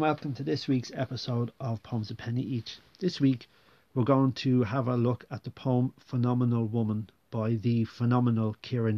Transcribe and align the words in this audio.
and 0.00 0.06
welcome 0.06 0.32
to 0.32 0.42
this 0.42 0.66
week's 0.66 0.90
episode 0.94 1.52
of 1.60 1.82
Poems 1.82 2.10
a 2.10 2.14
Penny 2.14 2.40
Each. 2.40 2.78
This 3.00 3.20
week 3.20 3.46
we're 3.92 4.02
going 4.02 4.32
to 4.32 4.62
have 4.62 4.88
a 4.88 4.96
look 4.96 5.26
at 5.30 5.44
the 5.44 5.50
poem 5.50 5.92
Phenomenal 5.98 6.66
Woman 6.66 7.10
by 7.30 7.56
the 7.56 7.84
phenomenal 7.84 8.56
Ciara 8.62 8.94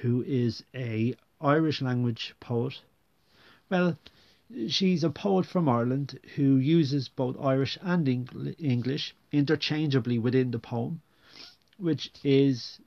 who 0.00 0.22
is 0.22 0.64
a 0.74 1.14
Irish 1.42 1.82
language 1.82 2.34
poet. 2.40 2.80
Well, 3.68 3.98
she's 4.66 5.04
a 5.04 5.10
poet 5.10 5.44
from 5.44 5.68
Ireland 5.68 6.18
who 6.36 6.56
uses 6.56 7.10
both 7.10 7.38
Irish 7.38 7.76
and 7.82 8.08
English 8.08 9.14
interchangeably 9.30 10.18
within 10.18 10.52
the 10.52 10.58
poem, 10.58 11.02
which 11.76 12.10
is 12.24 12.80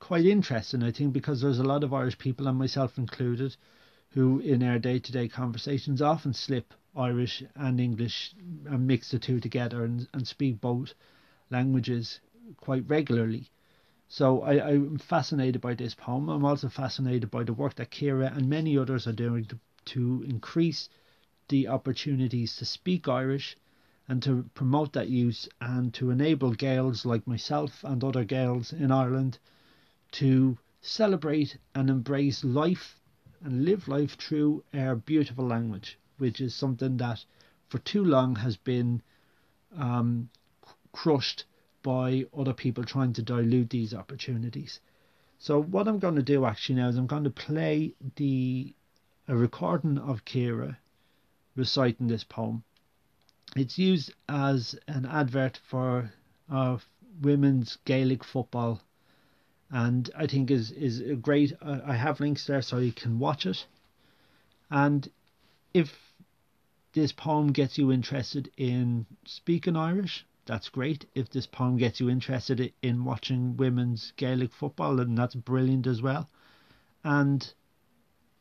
quite 0.00 0.26
interesting, 0.26 0.82
I 0.82 0.90
think, 0.90 1.12
because 1.12 1.40
there's 1.40 1.60
a 1.60 1.62
lot 1.62 1.84
of 1.84 1.94
Irish 1.94 2.18
people, 2.18 2.48
and 2.48 2.58
myself 2.58 2.98
included, 2.98 3.56
who 4.14 4.38
in 4.40 4.62
our 4.62 4.78
day 4.78 4.98
to 4.98 5.12
day 5.12 5.26
conversations 5.26 6.02
often 6.02 6.34
slip 6.34 6.74
Irish 6.94 7.42
and 7.54 7.80
English 7.80 8.34
and 8.66 8.86
mix 8.86 9.10
the 9.10 9.18
two 9.18 9.40
together 9.40 9.84
and, 9.84 10.06
and 10.12 10.28
speak 10.28 10.60
both 10.60 10.92
languages 11.50 12.20
quite 12.58 12.86
regularly. 12.88 13.50
So 14.08 14.42
I, 14.42 14.72
I'm 14.72 14.98
fascinated 14.98 15.62
by 15.62 15.74
this 15.74 15.94
poem. 15.94 16.28
I'm 16.28 16.44
also 16.44 16.68
fascinated 16.68 17.30
by 17.30 17.44
the 17.44 17.54
work 17.54 17.76
that 17.76 17.90
Ciara 17.90 18.30
and 18.34 18.48
many 18.50 18.76
others 18.76 19.06
are 19.06 19.12
doing 19.12 19.46
to, 19.46 19.58
to 19.86 20.22
increase 20.28 20.90
the 21.48 21.68
opportunities 21.68 22.54
to 22.56 22.66
speak 22.66 23.08
Irish 23.08 23.56
and 24.08 24.22
to 24.24 24.44
promote 24.52 24.92
that 24.92 25.08
use 25.08 25.48
and 25.60 25.94
to 25.94 26.10
enable 26.10 26.52
Gaels 26.52 27.06
like 27.06 27.26
myself 27.26 27.82
and 27.84 28.04
other 28.04 28.24
Gaels 28.24 28.74
in 28.74 28.90
Ireland 28.90 29.38
to 30.12 30.58
celebrate 30.82 31.56
and 31.74 31.88
embrace 31.88 32.44
life 32.44 33.00
and 33.44 33.64
live 33.64 33.88
life 33.88 34.16
through 34.18 34.64
our 34.74 34.94
beautiful 34.94 35.46
language, 35.46 35.98
which 36.18 36.40
is 36.40 36.54
something 36.54 36.96
that 36.98 37.24
for 37.68 37.78
too 37.78 38.04
long 38.04 38.36
has 38.36 38.56
been 38.56 39.02
um, 39.76 40.28
crushed 40.92 41.44
by 41.82 42.24
other 42.36 42.52
people 42.52 42.84
trying 42.84 43.12
to 43.14 43.22
dilute 43.22 43.70
these 43.70 43.94
opportunities. 43.94 44.80
So 45.38 45.60
what 45.60 45.88
I'm 45.88 45.98
going 45.98 46.16
to 46.16 46.22
do 46.22 46.44
actually 46.44 46.76
now 46.76 46.88
is 46.88 46.96
I'm 46.96 47.06
going 47.06 47.24
to 47.24 47.30
play 47.30 47.94
the 48.16 48.74
a 49.28 49.36
recording 49.36 49.98
of 49.98 50.24
Ciara 50.24 50.78
reciting 51.56 52.08
this 52.08 52.24
poem. 52.24 52.64
It's 53.56 53.78
used 53.78 54.12
as 54.28 54.76
an 54.88 55.06
advert 55.06 55.60
for 55.68 56.12
uh, 56.50 56.78
women's 57.20 57.78
Gaelic 57.84 58.24
football 58.24 58.80
and 59.72 60.10
I 60.14 60.26
think 60.26 60.50
is 60.50 60.70
is 60.70 61.00
a 61.00 61.16
great. 61.16 61.54
Uh, 61.60 61.80
I 61.84 61.94
have 61.96 62.20
links 62.20 62.46
there 62.46 62.62
so 62.62 62.76
you 62.78 62.92
can 62.92 63.18
watch 63.18 63.46
it. 63.46 63.66
And 64.70 65.10
if 65.72 65.88
this 66.92 67.12
poem 67.12 67.52
gets 67.52 67.78
you 67.78 67.90
interested 67.90 68.50
in 68.58 69.06
speaking 69.24 69.76
Irish, 69.76 70.26
that's 70.44 70.68
great. 70.68 71.06
If 71.14 71.30
this 71.30 71.46
poem 71.46 71.78
gets 71.78 72.00
you 72.00 72.10
interested 72.10 72.72
in 72.82 73.04
watching 73.04 73.56
women's 73.56 74.12
Gaelic 74.16 74.52
football, 74.52 74.96
then 74.96 75.14
that's 75.14 75.34
brilliant 75.34 75.86
as 75.86 76.02
well. 76.02 76.28
And 77.02 77.52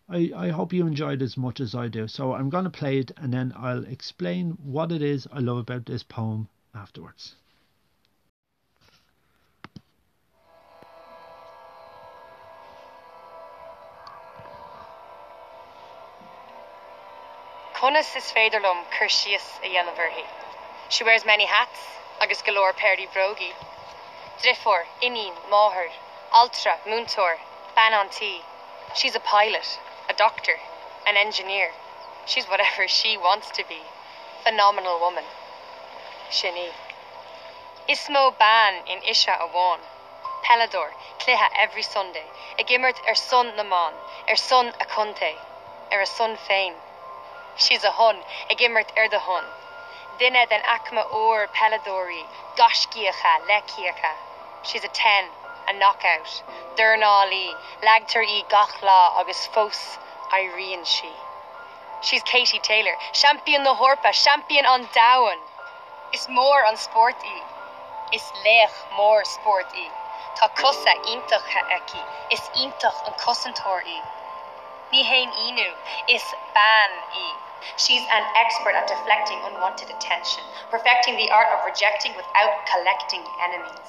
I, 0.09 0.31
I 0.35 0.49
hope 0.49 0.73
you 0.73 0.85
enjoyed 0.85 1.21
as 1.21 1.37
much 1.37 1.61
as 1.61 1.73
I 1.73 1.87
do. 1.87 2.07
So 2.09 2.33
I'm 2.33 2.49
going 2.49 2.65
to 2.65 2.69
play 2.69 2.99
it 2.99 3.11
and 3.15 3.31
then 3.31 3.53
I'll 3.55 3.85
explain 3.85 4.57
what 4.61 4.91
it 4.91 5.01
is 5.01 5.27
I 5.31 5.39
love 5.39 5.57
about 5.57 5.85
this 5.85 6.03
poem 6.03 6.49
afterwards. 6.75 7.35
Conas 17.81 18.15
is 18.15 18.31
féidirlumm 18.31 18.81
chur 18.95 19.07
sios 19.09 19.45
a 19.63 19.67
dhéanamhirthaí. 19.67 20.25
She 20.89 21.03
wears 21.03 21.25
many 21.25 21.45
hats, 21.45 21.79
agus 22.19 22.43
galore 22.43 22.73
perdy 22.73 23.07
brogi. 23.11 23.55
Drifor, 24.39 24.83
Inin, 25.01 25.33
Máhar, 25.49 25.89
Ultra, 26.31 26.77
Muntor, 26.85 27.39
Banantí. 27.75 28.43
She's 28.93 29.15
a 29.15 29.19
pilot, 29.19 29.79
a 30.07 30.13
doctor, 30.13 30.59
an 31.07 31.17
engineer. 31.17 31.71
She's 32.27 32.45
whatever 32.45 32.87
she 32.87 33.17
wants 33.17 33.49
to 33.57 33.63
be. 33.67 33.81
Phenomenal 34.43 34.99
woman. 34.99 35.25
Shini. 36.29 36.69
Ismo 37.89 38.37
ban 38.37 38.85
in 38.85 39.01
Isha 39.09 39.39
Awan. 39.41 39.79
Pelador, 40.45 40.91
Cliha 41.17 41.49
every 41.57 41.81
Sunday. 41.81 42.27
A 42.59 42.63
gimmert 42.63 43.01
er 43.09 43.15
son 43.15 43.53
naman, 43.57 43.93
er 44.29 44.35
son 44.35 44.67
a 44.79 44.85
conte, 44.85 45.33
er 45.91 46.01
a 46.01 46.05
son 46.05 46.37
fame. 46.37 46.75
She's 47.57 47.83
a 47.83 47.91
hun, 47.91 48.17
a 48.49 48.55
gimmert 48.55 48.91
er 48.97 49.07
de 49.07 49.19
hun. 49.19 49.43
Dinne 50.19 50.45
den 50.47 50.61
acma 50.63 51.01
or 51.01 51.47
peladori, 51.47 52.25
goshkiacha, 52.57 53.33
lekiacha. 53.47 54.13
She's 54.63 54.83
a 54.83 54.87
ten, 54.89 55.25
a 55.67 55.73
knockout. 55.73 56.43
Durnali, 56.75 57.53
lagter 57.83 58.23
e 58.23 58.43
gachla 58.49 59.19
agus 59.19 59.47
fos 59.47 59.97
Irene 60.33 60.85
she. 60.85 61.11
She's 62.01 62.23
Katie 62.23 62.59
Taylor, 62.59 62.95
champion 63.13 63.63
the 63.63 63.75
Horpa, 63.75 64.11
champion 64.11 64.65
on 64.65 64.87
down. 64.93 65.37
Is 66.13 66.27
more 66.29 66.65
on 66.65 66.77
sporty. 66.77 67.43
Is 68.13 68.23
lech 68.43 68.73
more 68.97 69.23
sporty. 69.23 69.87
Tá 70.37 70.49
cosa 70.55 70.93
intach 71.07 71.51
eki, 71.77 72.01
is 72.31 72.41
intach 72.55 73.07
an 73.07 73.13
cosantori. 73.13 73.85
Ni 73.95 74.20
hain 74.99 75.29
inu, 75.31 75.71
is 76.09 76.23
ban 76.53 76.91
e. 77.15 77.31
She's 77.77 78.03
an 78.11 78.25
expert 78.35 78.75
at 78.75 78.87
deflecting 78.87 79.39
unwanted 79.45 79.89
attention, 79.89 80.43
perfecting 80.69 81.15
the 81.15 81.31
art 81.31 81.47
of 81.55 81.65
rejecting 81.65 82.11
without 82.15 82.65
collecting 82.67 83.23
enemies. 83.39 83.87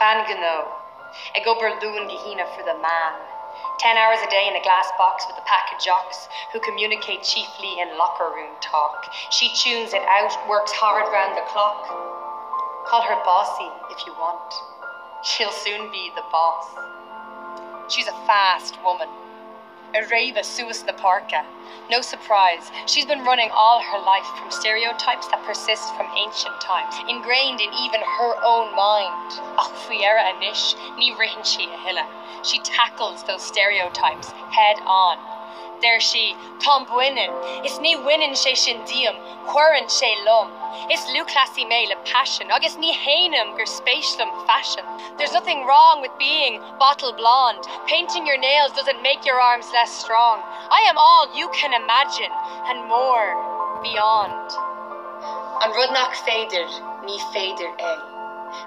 Bangano, 0.00 0.72
a 1.36 1.40
gober 1.44 1.76
loon 1.82 2.08
gehina 2.08 2.48
for 2.56 2.64
the 2.64 2.78
man. 2.80 3.12
Ten 3.78 3.98
hours 3.98 4.18
a 4.24 4.30
day 4.30 4.48
in 4.48 4.56
a 4.56 4.62
glass 4.62 4.88
box 4.96 5.26
with 5.28 5.36
a 5.36 5.44
pack 5.44 5.74
of 5.74 5.80
jocks 5.84 6.28
who 6.52 6.60
communicate 6.60 7.22
chiefly 7.22 7.80
in 7.80 7.98
locker 7.98 8.32
room 8.34 8.56
talk. 8.60 9.12
She 9.30 9.52
tunes 9.52 9.92
it 9.92 10.02
out, 10.08 10.32
works 10.48 10.72
hard 10.72 11.12
round 11.12 11.36
the 11.36 11.44
clock. 11.52 11.86
Call 12.86 13.02
her 13.02 13.20
bossy 13.24 13.68
if 13.90 14.06
you 14.06 14.14
want. 14.14 14.54
She'll 15.22 15.52
soon 15.52 15.90
be 15.92 16.10
the 16.16 16.24
boss. 16.32 16.66
She's 17.88 18.06
a 18.06 18.16
fast 18.26 18.78
woman 18.82 19.08
Areva 19.94 20.42
Suis 20.44 20.82
the 20.82 20.92
Parka. 20.94 21.44
No 21.90 22.00
surprise, 22.00 22.70
she's 22.86 23.04
been 23.04 23.24
running 23.24 23.50
all 23.52 23.80
her 23.80 23.98
life 23.98 24.26
from 24.38 24.50
stereotypes 24.50 25.26
that 25.28 25.44
persist 25.44 25.94
from 25.96 26.06
ancient 26.16 26.58
times, 26.60 26.94
ingrained 27.08 27.60
in 27.60 27.68
even 27.74 28.00
her 28.00 28.34
own 28.44 28.74
mind. 28.74 29.32
Achfuera 29.60 30.32
anish, 30.32 30.74
ni 30.96 31.12
rihinshi 31.12 31.68
ahilla. 31.68 32.06
She 32.42 32.58
tackles 32.60 33.22
those 33.24 33.42
stereotypes 33.42 34.30
head 34.30 34.76
on. 34.86 35.31
There 35.82 35.98
she, 35.98 36.36
Tom 36.60 36.86
Bwinin, 36.86 37.66
is 37.66 37.80
ni 37.80 37.96
winnin 37.96 38.36
she 38.36 38.52
shindium, 38.54 39.18
querin 39.48 39.88
she 39.88 40.14
lum. 40.24 40.46
Is 40.88 41.00
luclassi 41.10 41.66
me 41.68 41.88
le 41.88 41.96
passion, 42.04 42.52
agus 42.52 42.76
ni 42.76 42.94
hainum 42.94 43.56
gur 43.56 43.66
spatialum 43.66 44.30
fashion. 44.46 44.84
There's 45.18 45.32
nothing 45.32 45.66
wrong 45.66 46.00
with 46.00 46.16
being 46.20 46.60
bottle 46.78 47.12
blonde. 47.12 47.66
Painting 47.88 48.24
your 48.24 48.38
nails 48.38 48.70
doesn't 48.72 49.02
make 49.02 49.26
your 49.26 49.40
arms 49.40 49.66
less 49.72 49.90
strong. 49.90 50.38
I 50.70 50.86
am 50.88 50.96
all 50.96 51.26
you 51.36 51.48
can 51.48 51.74
imagine, 51.74 52.30
and 52.70 52.86
more 52.86 53.34
beyond. 53.82 54.54
An 55.66 55.74
rudnach 55.74 56.14
fader, 56.22 56.66
ní 57.02 57.18
féidir 57.34 57.74
é. 57.82 57.94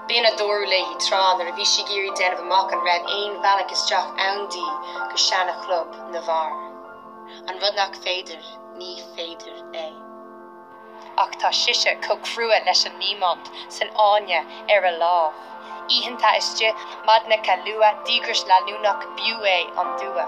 Bíon 0.09 0.25
a 0.25 0.35
dorú 0.35 0.67
le 0.67 0.83
hí 0.83 0.95
trán 1.07 1.39
ar 1.39 1.47
a 1.47 1.55
bhí 1.55 1.65
si 1.65 1.83
géirí 1.87 2.13
den 2.19 2.37
amach 2.43 2.73
an 2.73 2.83
raibh 2.83 3.07
aon 3.07 3.41
bhealach 3.41 3.71
isteach 3.71 4.23
andaí 4.29 4.67
go 5.09 5.61
club 5.63 5.95
na. 6.11 6.74
An 7.47 7.61
rudnach 7.61 8.01
féidir 8.03 8.43
ní 8.81 8.97
féidir 9.15 9.63
é. 9.85 9.87
ach 11.17 11.35
tá 11.39 11.49
siise 11.51 11.95
co 12.05 12.15
cruúa 12.27 12.59
leis 12.67 12.85
an 12.87 12.95
nímont 12.99 13.51
san 13.75 13.91
áine 14.05 14.39
ar 14.75 14.87
a 14.91 14.93
láh. 15.01 15.43
Íhannta 15.95 16.31
iste 16.37 16.71
madna 17.07 17.37
ce 17.47 17.55
lua 17.65 17.91
dígris 18.07 18.41
le 18.49 18.57
lúnach 18.67 19.05
bué 19.19 19.57
an 19.83 19.91
dua. 20.01 20.25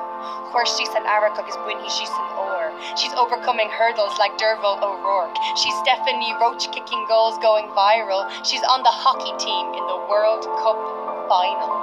Chuirtí 0.51 0.85
san 0.91 1.09
Eric 1.15 1.39
agus 1.41 1.57
buinhí 1.65 1.89
sí 1.95 2.05
san 2.11 2.29
óir. 2.43 2.69
She's 2.95 3.17
overcoming 3.23 3.69
hurdles 3.69 4.17
like 4.19 4.37
Derval 4.37 4.79
O'Rourke. 4.89 5.41
She's 5.57 5.75
Stephanie 5.81 6.35
Roche 6.39 6.69
kicking 6.71 7.05
goals 7.07 7.37
going 7.39 7.67
viral. 7.81 8.29
She's 8.45 8.63
on 8.63 8.83
the 8.83 8.95
hockey 9.03 9.33
team 9.43 9.73
in 9.73 9.85
the 9.87 9.99
World 10.07 10.45
Cup 10.61 10.79
final. 11.27 11.73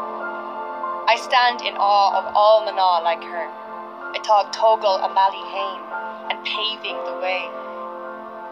I 1.06 1.16
stand 1.20 1.60
in 1.60 1.76
awe 1.76 2.16
of 2.16 2.32
all 2.34 2.64
Mana 2.64 3.04
like 3.04 3.22
her 3.22 3.63
atá 4.16 4.50
tógal 4.50 4.96
a 5.00 5.08
amali 5.08 5.44
hain 5.52 5.80
and 6.30 6.44
paving 6.44 6.98
the 7.04 7.16
way. 7.20 7.44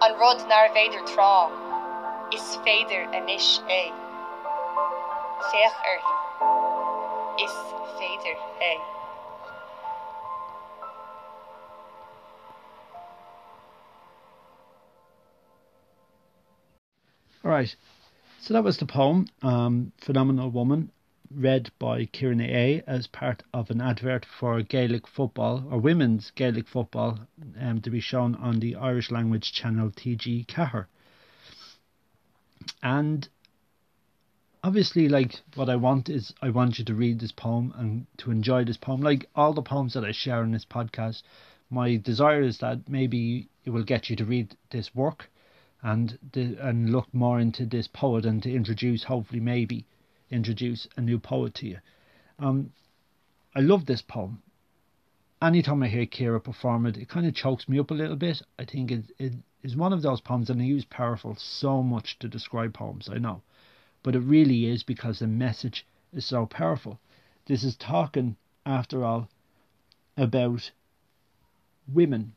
on 0.03 0.19
rud 0.19 0.41
nar 0.51 0.69
féidir 0.75 1.03
is 2.37 2.47
vader 2.65 3.03
anish 3.19 3.51
a 3.75 3.83
Féch 5.51 5.85
is 7.45 7.55
vader 8.01 8.37
a 8.71 8.73
All 17.45 17.51
right, 17.51 17.75
so 18.41 18.55
that 18.55 18.63
was 18.63 18.77
the 18.77 18.87
poem, 18.87 19.27
um, 19.43 19.93
Phenomenal 20.01 20.49
Woman 20.51 20.93
read 21.35 21.71
by 21.79 22.05
Ciara 22.05 22.35
Ní 22.35 22.51
É 22.51 22.83
as 22.87 23.07
part 23.07 23.43
of 23.53 23.71
an 23.71 23.81
advert 23.81 24.25
for 24.25 24.63
Gaelic 24.63 25.07
football 25.07 25.65
or 25.71 25.79
women's 25.79 26.31
Gaelic 26.33 26.69
football 26.69 27.21
um, 27.59 27.81
to 27.81 27.91
be 27.91 28.01
shown 28.01 28.35
on 28.35 28.61
the 28.61 28.77
Irish 28.77 29.11
language 29.11 29.53
channel 29.53 29.91
TG4. 29.91 30.87
And 32.83 33.29
obviously, 34.63 35.09
like 35.09 35.41
what 35.55 35.69
I 35.69 35.77
want 35.77 36.09
is 36.09 36.35
I 36.43 36.51
want 36.51 36.79
you 36.79 36.85
to 36.85 36.95
read 36.95 37.21
this 37.21 37.33
poem 37.33 37.73
and 37.77 38.07
to 38.19 38.31
enjoy 38.31 38.65
this 38.65 38.77
poem. 38.77 39.01
Like 39.01 39.27
all 39.35 39.53
the 39.53 39.63
poems 39.63 39.95
that 39.95 40.05
I 40.05 40.13
share 40.13 40.43
in 40.43 40.53
this 40.53 40.67
podcast, 40.67 41.23
my 41.71 41.97
desire 41.97 42.43
is 42.43 42.59
that 42.59 42.89
maybe 42.89 43.49
it 43.65 43.71
will 43.71 43.85
get 43.85 44.11
you 44.11 44.17
to 44.17 44.25
read 44.25 44.57
this 44.71 44.95
work 44.95 45.31
and 45.83 46.19
the, 46.33 46.57
and 46.61 46.91
look 46.91 47.13
more 47.13 47.41
into 47.41 47.67
this 47.67 47.89
poet 47.89 48.25
and 48.25 48.43
to 48.43 48.55
introduce, 48.55 49.05
hopefully, 49.05 49.41
maybe 49.41 49.87
introduce 50.33 50.89
a 50.97 51.01
new 51.01 51.19
poet 51.19 51.55
to 51.55 51.67
you. 51.67 51.79
Um, 52.39 52.73
I 53.55 53.61
love 53.61 53.87
this 53.87 54.03
poem. 54.03 54.43
Anytime 55.41 55.83
I 55.83 55.89
hear 55.89 56.07
Ciara 56.07 56.41
perform 56.41 56.87
it, 56.87 56.97
it 56.97 57.09
kind 57.09 57.27
of 57.27 57.35
chokes 57.35 57.69
me 57.69 57.79
up 57.79 57.91
a 57.91 57.95
little 57.95 58.17
bit. 58.17 58.43
I 58.59 58.65
think 58.65 58.91
it, 58.91 59.05
it 59.19 59.33
is 59.63 59.77
one 59.77 59.93
of 59.93 60.03
those 60.03 60.21
poems, 60.21 60.51
and 60.51 60.61
I 60.61 60.65
use 60.65 60.85
powerful 60.85 61.37
so 61.37 61.83
much 61.83 62.19
to 62.21 62.29
describe 62.29 62.75
poems, 62.75 63.09
I 63.09 63.19
know. 63.19 63.43
But 64.03 64.17
it 64.17 64.21
really 64.21 64.67
is 64.67 64.83
because 64.83 65.19
the 65.19 65.27
message 65.27 65.87
is 66.13 66.27
so 66.27 66.47
powerful. 66.47 66.99
This 67.47 67.63
is 67.63 67.77
talking, 67.77 68.37
after 68.65 69.05
all, 69.05 69.29
about 70.17 70.71
women 71.93 72.35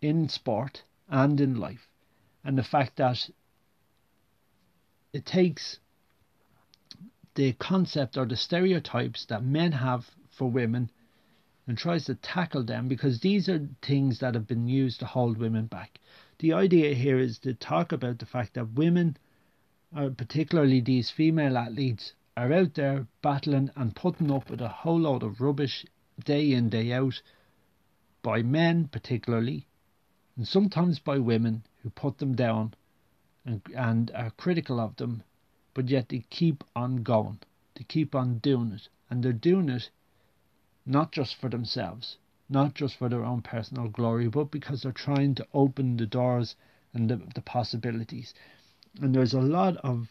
in 0.00 0.28
sport 0.28 0.82
and 1.08 1.40
in 1.40 1.54
life 1.54 1.88
and 2.46 2.56
the 2.56 2.62
fact 2.62 2.96
that 2.96 3.28
it 5.12 5.26
takes 5.26 5.80
the 7.36 7.52
concept 7.52 8.16
or 8.16 8.24
the 8.24 8.36
stereotypes 8.36 9.26
that 9.26 9.44
men 9.44 9.72
have 9.72 10.10
for 10.30 10.50
women 10.50 10.90
and 11.66 11.76
tries 11.76 12.06
to 12.06 12.14
tackle 12.14 12.64
them 12.64 12.88
because 12.88 13.20
these 13.20 13.48
are 13.48 13.68
things 13.82 14.18
that 14.18 14.34
have 14.34 14.46
been 14.46 14.66
used 14.66 15.00
to 15.00 15.06
hold 15.06 15.36
women 15.36 15.66
back. 15.66 16.00
The 16.38 16.52
idea 16.52 16.94
here 16.94 17.18
is 17.18 17.38
to 17.40 17.54
talk 17.54 17.92
about 17.92 18.18
the 18.18 18.26
fact 18.26 18.54
that 18.54 18.72
women, 18.72 19.16
or 19.94 20.10
particularly 20.10 20.80
these 20.80 21.10
female 21.10 21.56
athletes, 21.58 22.14
are 22.36 22.52
out 22.52 22.74
there 22.74 23.06
battling 23.22 23.70
and 23.76 23.96
putting 23.96 24.30
up 24.30 24.50
with 24.50 24.60
a 24.60 24.68
whole 24.68 25.00
lot 25.00 25.22
of 25.22 25.40
rubbish 25.40 25.84
day 26.24 26.52
in, 26.52 26.68
day 26.68 26.92
out 26.92 27.20
by 28.22 28.42
men, 28.42 28.88
particularly, 28.88 29.66
and 30.36 30.48
sometimes 30.48 30.98
by 30.98 31.18
women 31.18 31.64
who 31.82 31.90
put 31.90 32.18
them 32.18 32.34
down 32.34 32.74
and, 33.44 33.62
and 33.74 34.10
are 34.14 34.30
critical 34.30 34.80
of 34.80 34.96
them, 34.96 35.22
but 35.76 35.90
yet 35.90 36.08
they 36.08 36.24
keep 36.30 36.64
on 36.74 37.02
going. 37.02 37.38
They 37.74 37.84
keep 37.84 38.14
on 38.14 38.38
doing 38.38 38.72
it. 38.72 38.88
And 39.10 39.22
they're 39.22 39.34
doing 39.34 39.68
it 39.68 39.90
not 40.86 41.12
just 41.12 41.38
for 41.38 41.50
themselves, 41.50 42.16
not 42.48 42.72
just 42.72 42.96
for 42.96 43.10
their 43.10 43.22
own 43.22 43.42
personal 43.42 43.88
glory, 43.88 44.26
but 44.28 44.50
because 44.50 44.80
they're 44.80 44.92
trying 44.92 45.34
to 45.34 45.46
open 45.52 45.98
the 45.98 46.06
doors 46.06 46.56
and 46.94 47.10
the, 47.10 47.20
the 47.34 47.42
possibilities. 47.42 48.32
And 49.02 49.14
there's 49.14 49.34
a 49.34 49.40
lot 49.40 49.76
of 49.76 50.08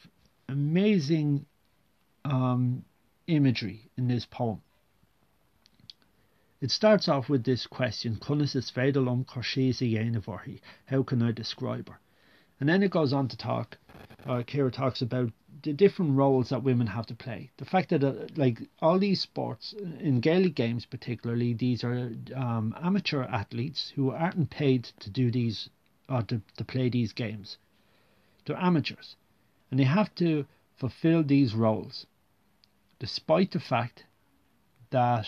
amazing 0.48 1.48
um, 2.24 2.86
imagery 3.26 3.90
in 3.98 4.08
this 4.08 4.28
poem. 4.28 4.62
It 6.62 6.70
starts 6.70 7.10
off 7.10 7.28
with 7.28 7.44
this 7.44 7.66
question, 7.66 8.20
How 10.86 11.04
can 11.04 11.24
I 11.24 11.32
describe 11.32 11.90
her? 11.90 12.00
And 12.60 12.70
then 12.70 12.84
it 12.84 12.92
goes 12.92 13.14
on 13.14 13.28
to 13.28 13.38
talk, 13.38 13.78
uh, 14.26 14.44
Ciara 14.44 14.72
talks 14.72 15.02
about 15.02 15.32
the 15.64 15.74
different 15.74 16.16
roles 16.16 16.50
that 16.50 16.64
women 16.64 16.88
have 16.88 17.08
to 17.08 17.16
play. 17.16 17.50
The 17.58 17.66
fact 17.66 17.90
that, 17.90 18.04
uh, 18.04 18.14
like, 18.36 18.60
all 18.82 19.00
these 19.00 19.22
sports, 19.22 19.74
in 20.00 20.20
Gaelic 20.20 20.56
games 20.56 20.86
particularly, 20.86 21.54
these 21.54 21.84
are 21.84 22.12
um, 22.36 22.76
amateur 22.82 23.24
athletes 23.24 23.92
who 23.96 24.12
aren't 24.12 24.50
paid 24.50 24.84
to 25.00 25.10
do 25.10 25.32
these, 25.32 25.70
or 26.08 26.22
to, 26.24 26.42
to 26.58 26.64
play 26.64 26.90
these 26.90 27.14
games. 27.14 27.58
They're 28.46 28.58
amateurs. 28.58 29.16
And 29.72 29.80
they 29.80 29.86
have 29.86 30.14
to 30.16 30.46
fulfill 30.78 31.24
these 31.24 31.56
roles, 31.56 32.06
despite 33.00 33.52
the 33.52 33.60
fact 33.60 34.06
that 34.92 35.26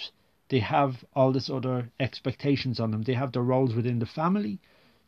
they 0.49 0.59
have 0.59 1.03
all 1.13 1.31
this 1.31 1.49
other 1.49 1.89
expectations 1.99 2.79
on 2.79 2.91
them. 2.91 3.03
They 3.03 3.15
have 3.15 3.31
their 3.31 3.41
roles 3.41 3.75
within 3.75 3.99
the 3.99 4.05
family. 4.05 4.59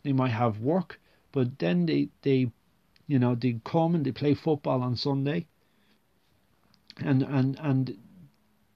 They 0.03 0.11
might 0.11 0.31
have 0.31 0.59
work, 0.59 0.99
but 1.31 1.59
then 1.59 1.85
they 1.85 2.09
they 2.21 2.51
you 3.07 3.19
know 3.19 3.35
they 3.35 3.59
come 3.63 3.95
and 3.95 4.05
they 4.05 4.11
play 4.11 4.33
football 4.33 4.81
on 4.81 4.95
Sunday. 4.95 5.47
And 6.97 7.21
and 7.23 7.57
and 7.59 7.97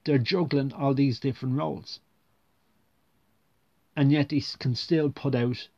they're 0.05 0.17
juggling 0.17 0.73
all 0.73 0.94
these 0.94 1.19
different 1.19 1.55
roles. 1.55 2.00
And 3.95 4.11
yet 4.11 4.29
they 4.29 4.41
can 4.59 4.75
still 4.75 5.09
put 5.09 5.35
out 5.35 5.69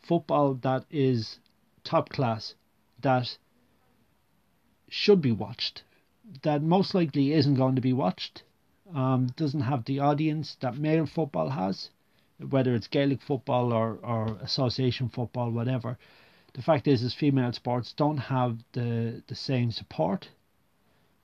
football 0.00 0.54
that 0.54 0.84
is 0.90 1.38
top 1.84 2.08
class, 2.08 2.54
that 3.00 3.36
should 4.88 5.20
be 5.20 5.32
watched, 5.32 5.82
that 6.42 6.62
most 6.62 6.94
likely 6.94 7.32
isn't 7.32 7.54
going 7.54 7.74
to 7.74 7.80
be 7.80 7.92
watched 7.92 8.42
um, 8.94 9.26
doesn't 9.36 9.60
have 9.60 9.84
the 9.84 10.00
audience 10.00 10.56
that 10.60 10.78
male 10.78 11.06
football 11.06 11.50
has, 11.50 11.90
whether 12.38 12.74
it's 12.74 12.86
Gaelic 12.86 13.20
football 13.20 13.72
or, 13.72 13.98
or 14.02 14.38
association 14.42 15.08
football, 15.08 15.50
whatever. 15.50 15.98
The 16.54 16.62
fact 16.62 16.88
is, 16.88 17.02
is 17.02 17.14
female 17.14 17.52
sports 17.52 17.92
don't 17.92 18.18
have 18.18 18.58
the, 18.72 19.22
the 19.26 19.34
same 19.34 19.70
support, 19.70 20.28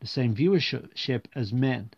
the 0.01 0.07
same 0.07 0.35
viewership 0.35 1.25
as 1.35 1.53
men 1.53 1.91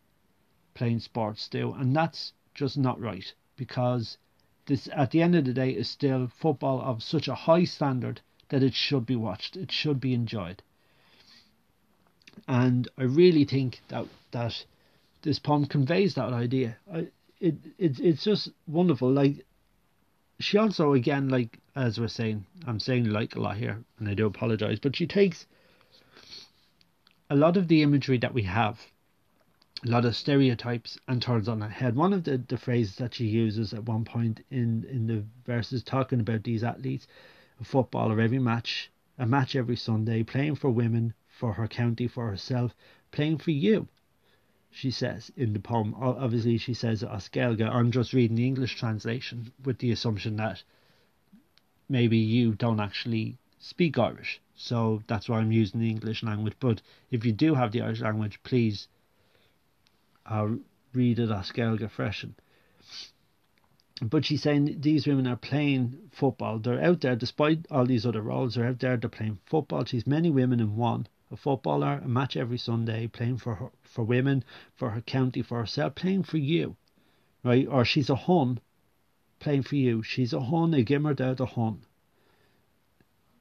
playing 0.74 1.00
sports 1.00 1.48
do, 1.48 1.72
and 1.72 1.94
that's 1.96 2.32
just 2.54 2.76
not 2.78 3.00
right 3.00 3.32
because 3.56 4.18
this 4.66 4.88
at 4.92 5.10
the 5.10 5.22
end 5.22 5.34
of 5.34 5.44
the 5.44 5.52
day 5.52 5.70
is 5.70 5.88
still 5.88 6.28
football 6.28 6.80
of 6.80 7.02
such 7.02 7.28
a 7.28 7.34
high 7.34 7.64
standard 7.64 8.20
that 8.48 8.62
it 8.62 8.74
should 8.74 9.06
be 9.06 9.16
watched, 9.16 9.56
it 9.56 9.72
should 9.72 10.00
be 10.00 10.14
enjoyed. 10.14 10.62
And 12.46 12.88
I 12.98 13.04
really 13.04 13.44
think 13.44 13.80
that 13.88 14.06
that 14.32 14.64
this 15.22 15.38
poem 15.38 15.66
conveys 15.66 16.14
that 16.14 16.32
idea. 16.32 16.76
I, 16.92 17.08
it, 17.40 17.54
it 17.78 18.00
it's 18.00 18.24
just 18.24 18.50
wonderful. 18.66 19.10
Like 19.10 19.44
she 20.38 20.58
also 20.58 20.92
again 20.92 21.28
like 21.28 21.58
as 21.74 22.00
we're 22.00 22.08
saying, 22.08 22.46
I'm 22.66 22.80
saying 22.80 23.04
like 23.04 23.36
a 23.36 23.40
lot 23.40 23.58
here, 23.58 23.84
and 23.98 24.08
I 24.08 24.14
do 24.14 24.26
apologize, 24.26 24.78
but 24.80 24.96
she 24.96 25.06
takes 25.06 25.46
a 27.28 27.36
lot 27.36 27.56
of 27.56 27.68
the 27.68 27.82
imagery 27.82 28.18
that 28.18 28.32
we 28.32 28.44
have, 28.44 28.80
a 29.84 29.88
lot 29.88 30.06
of 30.06 30.16
stereotypes, 30.16 30.98
and 31.06 31.20
turns 31.20 31.48
on 31.48 31.60
her 31.60 31.68
head. 31.68 31.94
One 31.94 32.14
of 32.14 32.24
the, 32.24 32.38
the 32.38 32.56
phrases 32.56 32.96
that 32.96 33.14
she 33.14 33.26
uses 33.26 33.74
at 33.74 33.84
one 33.84 34.04
point 34.04 34.44
in 34.50 34.84
in 34.90 35.06
the 35.06 35.24
verses 35.44 35.82
talking 35.82 36.20
about 36.20 36.44
these 36.44 36.64
athletes, 36.64 37.06
a 37.60 37.64
footballer 37.64 38.20
every 38.20 38.38
match, 38.38 38.90
a 39.18 39.26
match 39.26 39.54
every 39.54 39.76
Sunday, 39.76 40.22
playing 40.22 40.56
for 40.56 40.70
women, 40.70 41.12
for 41.28 41.52
her 41.52 41.68
county, 41.68 42.08
for 42.08 42.30
herself, 42.30 42.74
playing 43.10 43.38
for 43.38 43.50
you 43.50 43.88
she 44.76 44.90
says 44.90 45.32
in 45.38 45.54
the 45.54 45.58
poem. 45.58 45.94
Obviously, 45.98 46.58
she 46.58 46.74
says 46.74 47.02
Oskelga. 47.02 47.66
I'm 47.66 47.90
just 47.90 48.12
reading 48.12 48.36
the 48.36 48.46
English 48.46 48.76
translation 48.76 49.50
with 49.64 49.78
the 49.78 49.90
assumption 49.90 50.36
that 50.36 50.62
maybe 51.88 52.18
you 52.18 52.52
don't 52.52 52.78
actually 52.78 53.38
speak 53.58 53.98
Irish. 53.98 54.38
So 54.54 55.02
that's 55.06 55.30
why 55.30 55.38
I'm 55.38 55.50
using 55.50 55.80
the 55.80 55.88
English 55.88 56.22
language. 56.22 56.56
But 56.60 56.82
if 57.10 57.24
you 57.24 57.32
do 57.32 57.54
have 57.54 57.72
the 57.72 57.80
Irish 57.80 58.02
language, 58.02 58.38
please 58.42 58.86
uh, 60.26 60.48
read 60.92 61.20
it 61.20 61.30
Oskelga 61.30 61.90
freshen. 61.90 62.34
But 64.02 64.26
she's 64.26 64.42
saying 64.42 64.82
these 64.82 65.06
women 65.06 65.26
are 65.26 65.36
playing 65.36 66.10
football. 66.12 66.58
They're 66.58 66.84
out 66.84 67.00
there, 67.00 67.16
despite 67.16 67.66
all 67.70 67.86
these 67.86 68.04
other 68.04 68.20
roles, 68.20 68.54
they're 68.54 68.66
out 68.66 68.80
there, 68.80 68.98
they're 68.98 69.08
playing 69.08 69.38
football. 69.46 69.86
She's 69.86 70.06
many 70.06 70.30
women 70.30 70.60
in 70.60 70.76
one 70.76 71.06
a 71.30 71.36
footballer, 71.36 72.00
a 72.04 72.08
match 72.08 72.36
every 72.36 72.58
Sunday, 72.58 73.06
playing 73.06 73.38
for 73.38 73.54
her, 73.56 73.70
for 73.82 74.04
women, 74.04 74.44
for 74.74 74.90
her 74.90 75.00
county, 75.00 75.42
for 75.42 75.58
herself, 75.58 75.94
playing 75.94 76.22
for 76.22 76.38
you, 76.38 76.76
right? 77.42 77.66
Or 77.66 77.84
she's 77.84 78.10
a 78.10 78.14
hun, 78.14 78.60
playing 79.38 79.62
for 79.62 79.76
you. 79.76 80.02
She's 80.02 80.32
a 80.32 80.40
hun, 80.40 80.74
a 80.74 80.82
gimmer 80.82 81.14
there, 81.14 81.34
the 81.34 81.46
hun. 81.46 81.84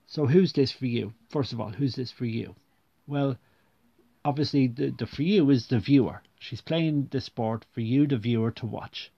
So 0.08 0.27
who's 0.27 0.54
this 0.54 0.72
for 0.72 0.86
you? 0.86 1.13
First 1.30 1.54
of 1.54 1.60
all, 1.60 1.72
who's 1.72 1.96
this 1.96 2.12
for 2.12 2.25
you? 2.25 2.56
Well, 3.08 3.38
obviously 4.24 4.68
the, 4.68 4.89
the 4.92 5.06
for 5.06 5.24
you 5.24 5.50
is 5.50 5.68
the 5.68 5.80
viewer. 5.80 6.22
She's 6.39 6.62
playing 6.62 7.08
the 7.12 7.22
sport 7.22 7.65
for 7.72 7.82
you, 7.82 8.08
the 8.08 8.18
viewer, 8.18 8.51
to 8.51 8.65
watch. 8.65 9.12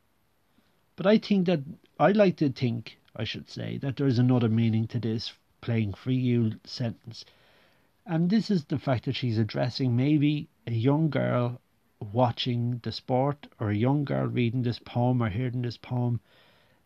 But 0.96 1.06
I 1.06 1.18
think 1.18 1.46
that 1.48 1.62
I 2.00 2.12
like 2.12 2.38
to 2.38 2.50
think, 2.50 2.98
I 3.16 3.24
should 3.24 3.50
say, 3.50 3.78
that 3.78 3.98
there's 3.98 4.20
another 4.20 4.50
meaning 4.50 4.88
to 4.88 5.00
this 5.00 5.34
playing 5.62 5.94
for 5.94 6.12
you 6.12 6.54
sentence. 6.66 7.26
And 8.10 8.30
this 8.30 8.50
is 8.50 8.64
the 8.64 8.80
fact 8.80 9.04
that 9.04 9.18
she's 9.18 9.38
addressing 9.38 9.94
maybe 9.94 10.48
a 10.66 10.72
young 10.72 11.10
girl 11.10 11.60
watching 12.00 12.80
the 12.84 12.94
sport 12.94 13.48
or 13.60 13.70
a 13.70 13.76
young 13.76 14.06
girl 14.06 14.28
reading 14.28 14.62
this 14.62 14.80
poem 14.80 15.22
or 15.22 15.28
hearing 15.28 15.62
this 15.62 15.76
poem. 15.76 16.22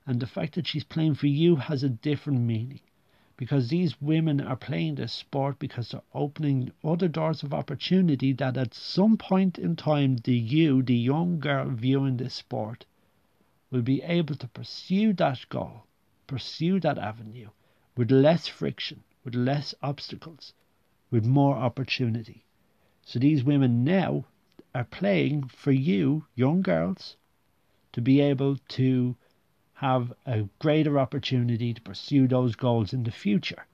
And 0.08 0.20
the 0.20 0.26
fact 0.26 0.56
that 0.56 0.66
she's 0.66 0.84
playing 0.84 1.14
for 1.14 1.28
you 1.28 1.58
has 1.58 1.84
a 1.84 1.90
different 1.90 2.40
meaning 2.40 2.80
because 3.38 3.70
these 3.70 4.02
women 4.02 4.42
are 4.42 4.56
playing 4.56 4.96
this 4.96 5.14
sport 5.14 5.60
because 5.60 5.90
they're 5.90 6.02
opening 6.16 6.72
other 6.84 7.08
doors 7.08 7.44
of 7.44 7.54
opportunity 7.54 8.34
that 8.34 8.58
at 8.58 8.74
some 8.74 9.16
point 9.16 9.60
in 9.60 9.76
time 9.76 10.18
the 10.18 10.34
you, 10.34 10.82
the 10.82 10.96
young 10.96 11.40
girl 11.40 11.70
viewing 11.70 12.18
this 12.18 12.34
sport, 12.34 12.86
will 13.70 13.84
be 13.84 14.02
able 14.02 14.34
to 14.34 14.48
pursue 14.48 15.14
that 15.14 15.48
goal, 15.50 15.86
pursue 16.26 16.80
that 16.80 16.98
avenue 16.98 17.50
with 17.96 18.10
less 18.10 18.48
friction, 18.48 19.04
with 19.24 19.36
less 19.36 19.76
obstacles, 19.84 20.54
with 21.12 21.26
more 21.26 21.56
opportunity. 21.56 22.46
So 23.06 23.20
these 23.20 23.44
women 23.44 23.84
now 23.84 24.26
are 24.74 24.86
playing 24.86 25.50
for 25.50 25.72
you, 25.72 26.26
young 26.34 26.62
girls, 26.62 27.18
to 27.92 28.02
be 28.02 28.22
able 28.22 28.58
to 28.70 29.16
have 29.74 30.14
a 30.26 30.48
greater 30.60 30.98
opportunity 30.98 31.74
to 31.74 31.82
pursue 31.82 32.28
those 32.28 32.56
goals 32.56 32.94
in 32.94 33.04
the 33.04 33.12
future. 33.12 33.66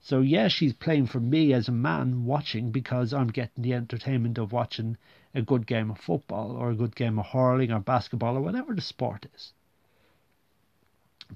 So, 0.00 0.20
yes, 0.20 0.30
yeah, 0.30 0.48
she's 0.48 0.72
playing 0.74 1.06
for 1.06 1.18
me 1.18 1.52
as 1.52 1.66
a 1.66 1.72
man 1.72 2.24
watching 2.24 2.70
because 2.70 3.12
I'm 3.12 3.28
getting 3.28 3.64
the 3.64 3.74
entertainment 3.74 4.38
of 4.38 4.52
watching 4.52 4.96
a 5.34 5.42
good 5.42 5.66
game 5.66 5.90
of 5.90 5.98
football 5.98 6.52
or 6.52 6.70
a 6.70 6.76
good 6.76 6.94
game 6.94 7.18
of 7.18 7.26
hurling 7.26 7.72
or 7.72 7.80
basketball 7.80 8.36
or 8.36 8.40
whatever 8.40 8.74
the 8.74 8.80
sport 8.80 9.26
is. 9.34 9.52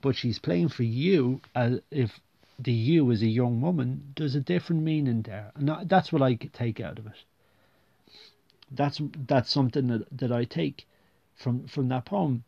But 0.01 0.15
she's 0.15 0.39
playing 0.39 0.69
for 0.69 0.85
you 0.85 1.41
as 1.55 1.81
if 1.91 2.21
the 2.63 2.73
you 2.73 3.11
as 3.11 3.23
a 3.23 3.27
young 3.27 3.61
woman, 3.61 4.13
there's 4.17 4.35
a 4.35 4.41
different 4.41 4.83
meaning 4.83 5.23
there. 5.23 5.53
And 5.55 5.89
that's 5.89 6.13
what 6.13 6.23
I 6.23 6.35
take 6.35 6.81
out 6.81 6.99
of 6.99 7.07
it. 7.07 7.25
That's 8.71 9.01
that's 9.27 9.51
something 9.51 9.89
that, 9.89 10.07
that 10.19 10.33
I 10.33 10.45
take 10.45 10.87
from 11.35 11.67
from 11.67 11.89
that 11.89 12.07
poem. 12.07 12.45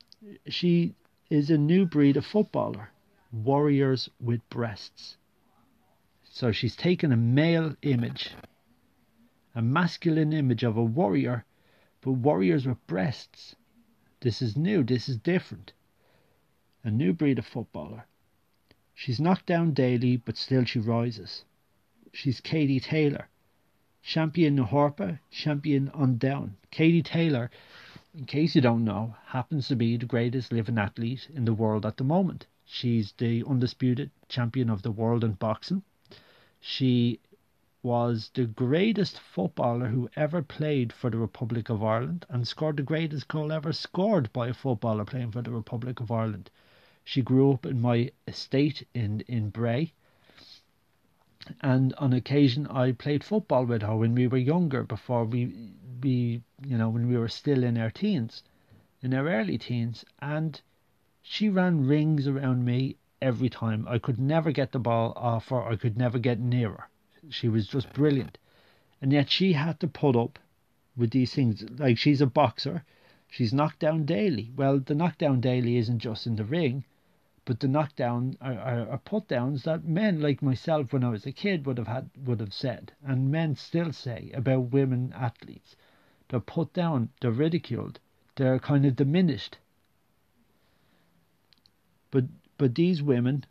She 0.48 0.94
is 1.30 1.50
a 1.50 1.58
new 1.58 1.84
breed 1.84 2.16
of 2.16 2.24
footballer, 2.24 2.90
warriors 3.32 4.08
with 4.20 4.48
breasts. 4.48 5.16
So 6.30 6.50
she's 6.52 6.76
taken 6.76 7.12
a 7.12 7.16
male 7.16 7.76
image, 7.82 8.30
a 9.54 9.62
masculine 9.62 10.32
image 10.32 10.64
of 10.64 10.76
a 10.76 10.82
warrior, 10.82 11.44
but 12.00 12.12
warriors 12.12 12.66
with 12.66 12.84
breasts. 12.86 13.54
This 14.20 14.40
is 14.40 14.56
new, 14.56 14.82
this 14.82 15.08
is 15.08 15.16
different. 15.18 15.72
A 16.82 16.90
new 16.90 17.12
breed 17.12 17.38
of 17.38 17.46
footballer. 17.46 18.06
She's 18.94 19.20
knocked 19.20 19.46
down 19.46 19.74
daily, 19.74 20.16
but 20.16 20.36
still 20.36 20.64
she 20.64 20.78
rises. 20.78 21.44
She's 22.12 22.40
Katie 22.40 22.80
Taylor, 22.80 23.28
champion 24.02 24.58
Horpa, 24.58 25.18
champion 25.30 25.88
on 25.88 26.16
down. 26.16 26.56
Katie 26.70 27.02
Taylor 27.02 27.50
in 28.16 28.26
case 28.26 28.54
you 28.54 28.60
don't 28.60 28.84
know, 28.84 29.16
happens 29.26 29.66
to 29.66 29.74
be 29.74 29.96
the 29.96 30.06
greatest 30.06 30.52
living 30.52 30.78
athlete 30.78 31.28
in 31.34 31.44
the 31.44 31.52
world 31.52 31.84
at 31.84 31.96
the 31.96 32.04
moment. 32.04 32.46
She's 32.64 33.10
the 33.18 33.42
undisputed 33.44 34.12
champion 34.28 34.70
of 34.70 34.82
the 34.82 34.92
world 34.92 35.24
in 35.24 35.32
boxing. 35.32 35.82
She 36.60 37.18
was 37.82 38.30
the 38.32 38.46
greatest 38.46 39.18
footballer 39.18 39.88
who 39.88 40.08
ever 40.14 40.42
played 40.42 40.92
for 40.92 41.10
the 41.10 41.18
Republic 41.18 41.68
of 41.68 41.82
Ireland 41.82 42.24
and 42.28 42.46
scored 42.46 42.76
the 42.76 42.84
greatest 42.84 43.26
goal 43.26 43.50
ever 43.50 43.72
scored 43.72 44.32
by 44.32 44.46
a 44.46 44.54
footballer 44.54 45.04
playing 45.04 45.32
for 45.32 45.42
the 45.42 45.50
Republic 45.50 45.98
of 45.98 46.12
Ireland. 46.12 46.50
She 47.06 47.22
grew 47.22 47.52
up 47.52 47.64
in 47.66 47.80
my 47.80 48.10
estate 48.26 48.88
in, 48.92 49.20
in 49.28 49.50
Bray. 49.50 49.92
And 51.60 51.94
on 51.94 52.12
occasion 52.12 52.66
I 52.66 52.92
played 52.92 53.22
football 53.22 53.66
with 53.66 53.82
her 53.82 53.94
when 53.94 54.14
we 54.14 54.26
were 54.26 54.38
younger 54.38 54.82
before 54.82 55.24
we 55.24 55.70
we 56.02 56.42
you 56.66 56.76
know 56.78 56.88
when 56.88 57.06
we 57.06 57.16
were 57.16 57.28
still 57.28 57.62
in 57.62 57.78
our 57.78 57.90
teens 57.90 58.42
in 59.02 59.14
our 59.14 59.28
early 59.28 59.58
teens. 59.58 60.04
And 60.20 60.60
she 61.22 61.48
ran 61.50 61.86
rings 61.86 62.26
around 62.26 62.64
me 62.64 62.96
every 63.20 63.50
time. 63.50 63.86
I 63.86 63.98
could 63.98 64.18
never 64.18 64.50
get 64.50 64.72
the 64.72 64.78
ball 64.78 65.12
off 65.14 65.50
her. 65.50 65.62
I 65.62 65.76
could 65.76 65.96
never 65.98 66.18
get 66.18 66.40
near 66.40 66.70
her. 66.70 66.88
She 67.28 67.48
was 67.48 67.68
just 67.68 67.92
brilliant. 67.92 68.38
And 69.00 69.12
yet 69.12 69.30
she 69.30 69.52
had 69.52 69.78
to 69.80 69.86
put 69.86 70.16
up 70.16 70.38
with 70.96 71.10
these 71.10 71.34
things. 71.34 71.62
Like 71.78 71.98
she's 71.98 72.22
a 72.22 72.26
boxer. 72.26 72.82
She's 73.28 73.52
knocked 73.52 73.78
down 73.78 74.04
daily. 74.04 74.50
Well 74.56 74.80
the 74.80 74.94
knockdown 74.94 75.40
daily 75.40 75.76
isn't 75.76 75.98
just 75.98 76.26
in 76.26 76.36
the 76.36 76.44
ring 76.44 76.84
but 77.44 77.60
the 77.60 77.68
knockdown 77.68 78.36
are, 78.40 78.54
are, 78.54 78.88
are, 78.90 78.98
put 78.98 79.28
downs 79.28 79.64
that 79.64 79.84
men 79.84 80.20
like 80.20 80.42
myself 80.42 80.92
when 80.92 81.04
I 81.04 81.10
was 81.10 81.26
a 81.26 81.32
kid 81.32 81.66
would 81.66 81.78
have 81.78 81.88
had 81.88 82.10
would 82.24 82.40
have 82.40 82.54
said 82.54 82.92
and 83.04 83.30
men 83.30 83.54
still 83.56 83.92
say 83.92 84.30
about 84.34 84.72
women 84.72 85.12
athletes 85.14 85.76
they're 86.28 86.40
put 86.40 86.72
down, 86.72 87.10
they're 87.20 87.30
ridiculed, 87.30 88.00
they're 88.36 88.58
kind 88.58 88.86
of 88.86 88.96
diminished. 88.96 89.58
But 92.10 92.24
but 92.56 92.74
these 92.74 93.02
women 93.02 93.44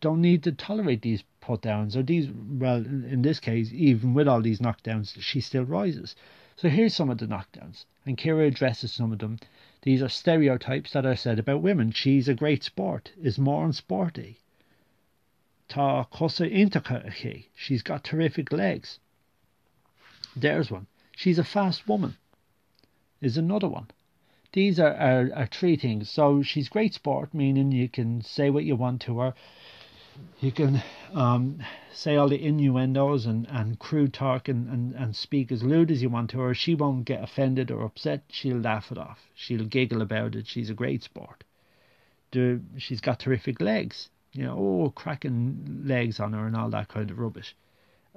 don't 0.00 0.20
need 0.20 0.42
to 0.42 0.52
tolerate 0.52 1.02
these 1.02 1.24
put 1.40 1.62
downs 1.62 1.96
or 1.96 2.02
these 2.02 2.28
well 2.30 2.84
in 2.84 3.22
this 3.22 3.40
case 3.40 3.72
even 3.72 4.12
with 4.12 4.28
all 4.28 4.42
these 4.42 4.60
knockdowns 4.60 5.20
she 5.20 5.40
still 5.40 5.64
rises. 5.64 6.14
So 6.54 6.68
here's 6.68 6.94
some 6.94 7.08
of 7.08 7.18
the 7.18 7.26
knockdowns 7.26 7.86
and 8.04 8.18
Ciara 8.18 8.46
addresses 8.46 8.92
some 8.92 9.10
of 9.10 9.20
them. 9.20 9.38
These 9.82 10.02
are 10.02 10.08
stereotypes 10.08 10.92
that 10.92 11.06
are 11.06 11.16
said 11.16 11.38
about 11.38 11.62
women. 11.62 11.92
She's 11.92 12.28
a 12.28 12.34
great 12.34 12.64
sport, 12.64 13.12
is 13.20 13.38
more 13.38 13.72
sporty. 13.72 14.38
Ta 15.68 16.04
cosa 16.04 16.48
intacha 16.48 17.44
She's 17.54 17.82
got 17.82 18.02
terrific 18.02 18.52
legs. 18.52 18.98
There's 20.34 20.70
one. 20.70 20.86
She's 21.16 21.38
a 21.38 21.44
fast 21.44 21.86
woman, 21.86 22.16
is 23.20 23.36
another 23.36 23.68
one. 23.68 23.88
These 24.52 24.80
are, 24.80 24.94
are, 24.94 25.30
are 25.34 25.46
three 25.46 25.76
things. 25.76 26.08
So 26.08 26.42
she's 26.42 26.68
great 26.68 26.94
sport, 26.94 27.34
meaning 27.34 27.70
you 27.70 27.88
can 27.88 28.22
say 28.22 28.50
what 28.50 28.64
you 28.64 28.76
want 28.76 29.02
to 29.02 29.18
her. 29.18 29.34
You 30.40 30.52
can 30.52 30.82
um, 31.12 31.62
say 31.92 32.16
all 32.16 32.28
the 32.28 32.42
innuendos 32.42 33.26
and, 33.26 33.46
and 33.48 33.78
crude 33.78 34.12
talk 34.12 34.48
and, 34.48 34.68
and, 34.68 34.94
and 34.94 35.16
speak 35.16 35.50
as 35.52 35.62
lewd 35.62 35.90
as 35.90 36.02
you 36.02 36.08
want 36.08 36.30
to 36.30 36.40
her. 36.40 36.54
She 36.54 36.74
won't 36.74 37.04
get 37.04 37.22
offended 37.22 37.70
or 37.70 37.84
upset. 37.84 38.24
She'll 38.28 38.58
laugh 38.58 38.90
it 38.92 38.98
off. 38.98 39.28
She'll 39.34 39.64
giggle 39.64 40.02
about 40.02 40.34
it. 40.34 40.46
She's 40.46 40.70
a 40.70 40.74
great 40.74 41.02
sport. 41.02 41.44
The, 42.32 42.60
she's 42.76 43.00
got 43.00 43.20
terrific 43.20 43.60
legs. 43.60 44.10
You 44.32 44.44
know, 44.44 44.58
oh, 44.58 44.90
cracking 44.90 45.82
legs 45.84 46.20
on 46.20 46.32
her 46.32 46.46
and 46.46 46.56
all 46.56 46.70
that 46.70 46.88
kind 46.88 47.10
of 47.10 47.18
rubbish 47.18 47.54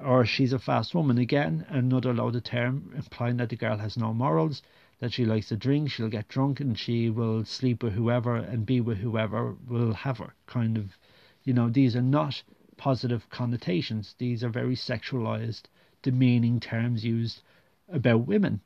or 0.03 0.25
she's 0.25 0.53
a 0.53 0.60
fast 0.60 0.96
woman. 0.96 1.17
Again, 1.17 1.65
another 1.70 2.13
loaded 2.13 2.46
term 2.46 2.91
implying 2.96 3.38
that 3.38 3.50
the 3.50 3.55
girl 3.55 3.77
has 3.77 3.98
no 3.98 4.13
morals, 4.13 4.63
that 5.00 5.13
she 5.13 5.25
likes 5.25 5.50
to 5.50 5.55
drink, 5.55 5.91
she'll 5.91 6.10
get 6.10 6.27
drunk, 6.27 6.60
and 6.60 6.77
she 6.77 7.10
will 7.10 7.46
sleep 7.46 7.84
with 7.84 7.93
whoever 7.93 8.36
and 8.36 8.65
be 8.65 8.81
with 8.81 8.98
whoever 8.98 9.55
will 9.67 9.93
have 9.93 10.17
her. 10.17 10.34
Kind 10.48 10.77
of, 10.77 10.98
you 11.43 11.53
know, 11.53 11.69
these 11.69 11.95
are 11.95 12.01
not 12.01 12.43
positive 12.77 13.29
connotations. 13.29 14.15
These 14.17 14.43
are 14.43 14.50
very 14.50 14.75
sexualized, 14.75 15.63
demeaning 16.01 16.60
terms 16.60 17.03
used 17.05 17.41
about 17.89 18.27
women. 18.27 18.62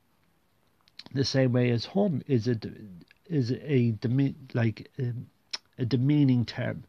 The 1.13 1.25
same 1.25 1.51
way 1.51 1.72
as 1.72 1.86
home 1.86 2.24
is 2.27 2.48
a 2.48 2.60
is 3.27 3.51
a 3.51 3.96
like 4.53 4.89
um, 5.00 5.27
a 5.77 5.86
demeaning 5.86 6.46
term 6.46 6.86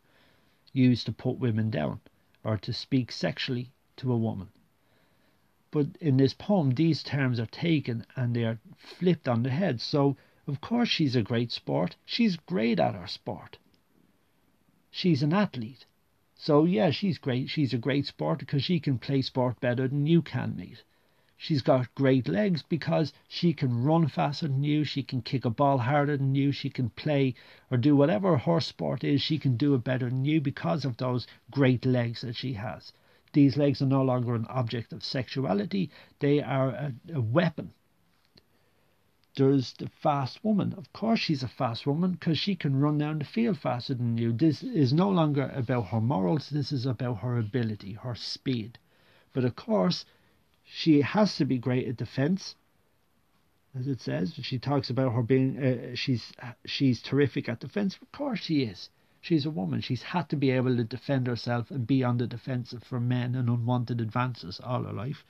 used 0.73 1.07
to 1.07 1.12
put 1.12 1.38
women 1.38 1.71
down 1.71 2.00
or 2.45 2.57
to 2.59 2.73
speak 2.73 3.11
sexually 3.11 3.73
to 3.97 4.12
a 4.12 4.16
woman. 4.16 4.49
But 5.71 5.88
in 6.00 6.16
this 6.16 6.33
poem, 6.33 6.71
these 6.71 7.02
terms 7.02 7.40
are 7.40 7.47
taken 7.47 8.07
and 8.14 8.35
they 8.35 8.45
are 8.45 8.59
flipped 8.76 9.26
on 9.28 9.43
the 9.43 9.50
head. 9.50 9.81
So, 9.81 10.16
of 10.47 10.61
course, 10.61 10.88
she's 10.88 11.16
a 11.16 11.23
great 11.23 11.50
sport. 11.50 11.97
She's 12.05 12.37
great 12.37 12.78
at 12.78 12.95
her 12.95 13.07
sport. 13.07 13.59
She's 14.99 15.23
an 15.23 15.35
athlete. 15.35 15.85
So, 16.37 16.65
yeah, 16.65 16.88
she's 16.88 17.19
great. 17.19 17.50
She's 17.50 17.75
a 17.75 17.76
great 17.76 18.07
sport 18.07 18.38
because 18.38 18.65
she 18.65 18.81
can 18.81 18.99
play 18.99 19.21
sport 19.21 19.61
better 19.61 19.87
than 19.87 20.07
you 20.07 20.23
can, 20.23 20.57
mate. 20.57 20.85
She's 21.37 21.61
got 21.61 21.95
great 21.95 22.29
legs 22.29 22.62
because 22.62 23.12
she 23.29 23.53
can 23.53 23.85
run 23.85 24.09
faster 24.09 24.49
than 24.49 24.65
you, 24.65 24.85
she 24.85 25.03
can 25.03 25.21
kick 25.21 25.45
a 25.45 25.50
ball 25.50 25.76
harder 25.76 26.17
than 26.17 26.35
you, 26.35 26.50
she 26.50 26.71
can 26.71 26.88
play 26.88 27.35
or 27.71 27.76
do 27.76 27.95
whatever 27.95 28.38
her 28.38 28.59
sport 28.59 29.05
is, 29.05 29.21
she 29.21 29.38
can 29.38 29.59
do 29.59 29.75
it 29.75 29.85
better 29.85 30.09
than 30.09 30.25
you 30.25 30.41
because 30.41 30.87
of 30.87 30.97
those 30.97 31.26
great 31.50 31.85
legs 31.85 32.23
that 32.23 32.37
she 32.37 32.55
has. 32.55 32.95
These 33.35 33.59
legs 33.59 33.83
are 33.83 33.87
no 33.87 34.03
longer 34.03 34.35
an 34.35 34.47
object 34.47 34.95
of 34.95 35.05
sexuality, 35.05 35.91
they 36.21 36.43
are 36.43 36.71
a, 36.71 36.95
a 37.12 37.21
weapon. 37.21 37.75
There's 39.37 39.73
the 39.75 39.88
fast 39.88 40.43
woman. 40.43 40.73
Of 40.76 40.93
course, 40.93 41.21
she's 41.21 41.43
a 41.43 41.49
fast 41.49 41.87
woman 41.87 42.12
because 42.12 42.38
she 42.38 42.57
can 42.57 42.81
run 42.81 42.99
down 42.99 43.19
the 43.19 43.25
field 43.25 43.59
faster 43.59 43.95
than 43.95 44.19
you. 44.19 44.33
This 44.33 44.62
is 44.62 44.93
no 44.93 45.09
longer 45.09 45.50
about 45.55 45.88
her 45.88 46.00
morals, 46.00 46.50
this 46.50 46.73
is 46.73 46.87
about 46.87 47.19
her 47.19 47.38
ability, 47.38 47.93
her 47.93 48.14
speed. 48.14 48.78
But 49.33 49.45
of 49.45 49.55
course, 49.55 50.05
she 50.64 51.02
has 51.02 51.37
to 51.37 51.45
be 51.45 51.59
great 51.59 51.87
at 51.87 51.97
defense 51.97 52.57
as 53.78 53.87
it 53.87 54.00
says. 54.00 54.33
She 54.43 54.59
talks 54.59 54.88
about 54.88 55.12
her 55.12 55.23
being 55.23 55.62
uh, 55.62 55.95
she's 55.95 56.33
she's 56.64 57.02
terrific 57.02 57.49
at 57.49 57.61
defense. 57.61 57.99
Of 58.00 58.11
course 58.11 58.40
she 58.40 58.62
is. 58.62 58.88
She's 59.21 59.45
a 59.45 59.50
woman. 59.50 59.81
She's 59.81 60.02
had 60.02 60.28
to 60.31 60.37
be 60.37 60.50
able 60.50 60.76
to 60.76 60.85
defend 60.85 61.26
herself 61.26 61.71
and 61.71 61.87
be 61.87 62.02
on 62.02 62.16
the 62.16 62.26
defensive 62.26 62.85
for 62.85 63.00
men 63.00 63.35
and 63.35 63.49
unwanted 63.49 64.00
advances 64.00 64.61
all 64.61 64.85
her 64.85 64.93
life. 64.93 65.25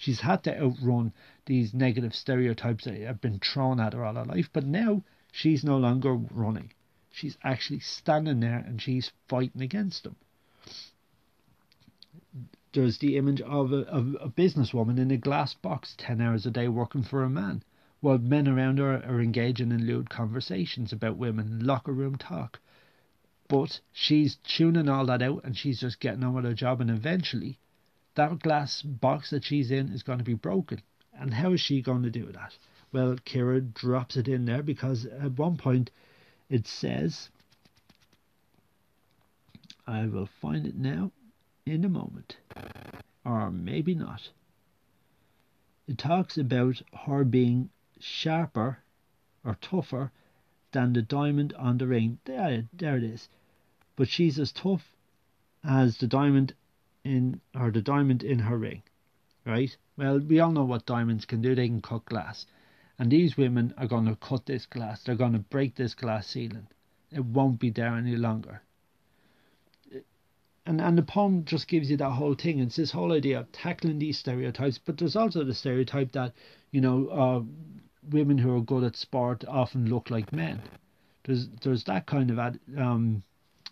She's 0.00 0.20
had 0.20 0.44
to 0.44 0.56
outrun 0.56 1.12
these 1.46 1.74
negative 1.74 2.14
stereotypes 2.14 2.84
that 2.84 2.94
have 3.00 3.20
been 3.20 3.40
thrown 3.40 3.80
at 3.80 3.94
her 3.94 4.04
all 4.04 4.14
her 4.14 4.24
life, 4.24 4.48
but 4.52 4.64
now 4.64 5.02
she's 5.32 5.64
no 5.64 5.76
longer 5.76 6.14
running. 6.14 6.72
She's 7.10 7.36
actually 7.42 7.80
standing 7.80 8.38
there 8.38 8.58
and 8.58 8.80
she's 8.80 9.10
fighting 9.26 9.60
against 9.60 10.04
them. 10.04 10.14
There's 12.72 12.98
the 12.98 13.16
image 13.16 13.40
of 13.40 13.72
a, 13.72 13.78
of 13.88 14.16
a 14.20 14.28
businesswoman 14.28 14.98
in 14.98 15.10
a 15.10 15.16
glass 15.16 15.54
box 15.54 15.96
10 15.98 16.20
hours 16.20 16.46
a 16.46 16.52
day 16.52 16.68
working 16.68 17.02
for 17.02 17.24
a 17.24 17.28
man, 17.28 17.64
while 17.98 18.18
men 18.18 18.46
around 18.46 18.78
her 18.78 19.02
are 19.04 19.20
engaging 19.20 19.72
in 19.72 19.84
lewd 19.84 20.08
conversations 20.08 20.92
about 20.92 21.16
women, 21.16 21.66
locker 21.66 21.92
room 21.92 22.14
talk. 22.14 22.60
But 23.48 23.80
she's 23.92 24.36
tuning 24.36 24.88
all 24.88 25.06
that 25.06 25.22
out 25.22 25.42
and 25.42 25.56
she's 25.56 25.80
just 25.80 25.98
getting 25.98 26.22
on 26.22 26.34
with 26.34 26.44
her 26.44 26.54
job, 26.54 26.80
and 26.80 26.88
eventually 26.88 27.58
that 28.18 28.40
glass 28.40 28.82
box 28.82 29.30
that 29.30 29.44
she's 29.44 29.70
in 29.70 29.90
is 29.90 30.02
going 30.02 30.18
to 30.18 30.24
be 30.24 30.34
broken. 30.34 30.82
And 31.14 31.32
how 31.32 31.52
is 31.52 31.60
she 31.60 31.80
going 31.80 32.02
to 32.02 32.10
do 32.10 32.26
that? 32.32 32.58
Well, 32.92 33.16
Ciara 33.24 33.60
drops 33.60 34.16
it 34.16 34.26
in 34.26 34.44
there 34.44 34.62
because 34.62 35.06
at 35.06 35.38
one 35.38 35.56
point 35.56 35.92
it 36.50 36.66
says, 36.66 37.28
I 39.86 40.06
will 40.06 40.28
find 40.40 40.66
it 40.66 40.74
now 40.74 41.12
in 41.64 41.84
a 41.84 41.88
moment, 41.88 42.36
or 43.24 43.52
maybe 43.52 43.94
not. 43.94 44.28
It 45.86 45.96
talks 45.96 46.36
about 46.36 46.82
her 47.06 47.22
being 47.22 47.70
sharper 48.00 48.78
or 49.44 49.56
tougher 49.60 50.10
than 50.72 50.92
the 50.92 51.02
diamond 51.02 51.52
on 51.54 51.78
the 51.78 51.86
ring. 51.86 52.18
There, 52.24 52.64
there 52.72 52.96
it 52.96 53.04
is. 53.04 53.28
But 53.94 54.08
she's 54.08 54.40
as 54.40 54.50
tough 54.50 54.92
as 55.62 55.98
the 55.98 56.08
diamond 56.08 56.54
in 57.04 57.40
or 57.54 57.70
the 57.70 57.82
diamond 57.82 58.22
in 58.22 58.38
her 58.40 58.58
ring, 58.58 58.82
right? 59.44 59.76
Well, 59.96 60.18
we 60.20 60.40
all 60.40 60.52
know 60.52 60.64
what 60.64 60.86
diamonds 60.86 61.24
can 61.24 61.42
do. 61.42 61.54
They 61.54 61.68
can 61.68 61.80
cut 61.80 62.04
glass, 62.04 62.46
and 62.98 63.10
these 63.10 63.36
women 63.36 63.74
are 63.76 63.86
going 63.86 64.06
to 64.06 64.16
cut 64.16 64.46
this 64.46 64.66
glass. 64.66 65.02
They're 65.02 65.14
going 65.14 65.32
to 65.32 65.38
break 65.38 65.74
this 65.74 65.94
glass 65.94 66.26
ceiling. 66.26 66.68
It 67.10 67.24
won't 67.24 67.58
be 67.58 67.70
there 67.70 67.94
any 67.94 68.16
longer. 68.16 68.62
And 70.66 70.80
and 70.82 70.98
the 70.98 71.02
poem 71.02 71.46
just 71.46 71.66
gives 71.66 71.90
you 71.90 71.96
that 71.96 72.10
whole 72.10 72.34
thing. 72.34 72.58
It's 72.58 72.76
this 72.76 72.92
whole 72.92 73.12
idea 73.12 73.40
of 73.40 73.50
tackling 73.52 73.98
these 73.98 74.18
stereotypes, 74.18 74.78
but 74.78 74.98
there's 74.98 75.16
also 75.16 75.42
the 75.42 75.54
stereotype 75.54 76.12
that 76.12 76.34
you 76.70 76.82
know 76.82 77.08
uh, 77.08 77.42
women 78.10 78.36
who 78.38 78.54
are 78.54 78.60
good 78.60 78.84
at 78.84 78.96
sport 78.96 79.44
often 79.48 79.86
look 79.86 80.10
like 80.10 80.32
men. 80.32 80.60
There's 81.24 81.48
there's 81.62 81.84
that 81.84 82.06
kind 82.06 82.30
of 82.30 82.38
ad, 82.38 82.60
um, 82.76 83.22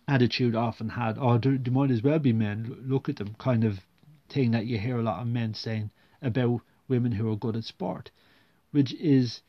attitude 0.09 0.55
often 0.55 0.91
had. 0.91 1.19
Oh, 1.19 1.39
they, 1.39 1.57
they 1.57 1.71
might 1.71 1.91
as 1.91 2.03
well 2.03 2.19
be 2.19 2.33
men. 2.33 2.85
Look 2.87 3.09
at 3.09 3.17
them, 3.17 3.35
kind 3.39 3.65
of 3.65 3.81
thing 4.29 4.53
that 4.53 4.67
you 4.67 4.79
hear 4.79 4.99
a 4.99 5.03
lot 5.03 5.21
of 5.21 5.27
men 5.27 5.55
saying 5.55 5.91
about 6.23 6.61
women 6.89 7.13
who 7.13 7.31
are 7.31 7.37
good 7.37 7.57
at 7.57 7.65
sport, 7.65 8.11
which 8.71 8.93
is 8.95 9.41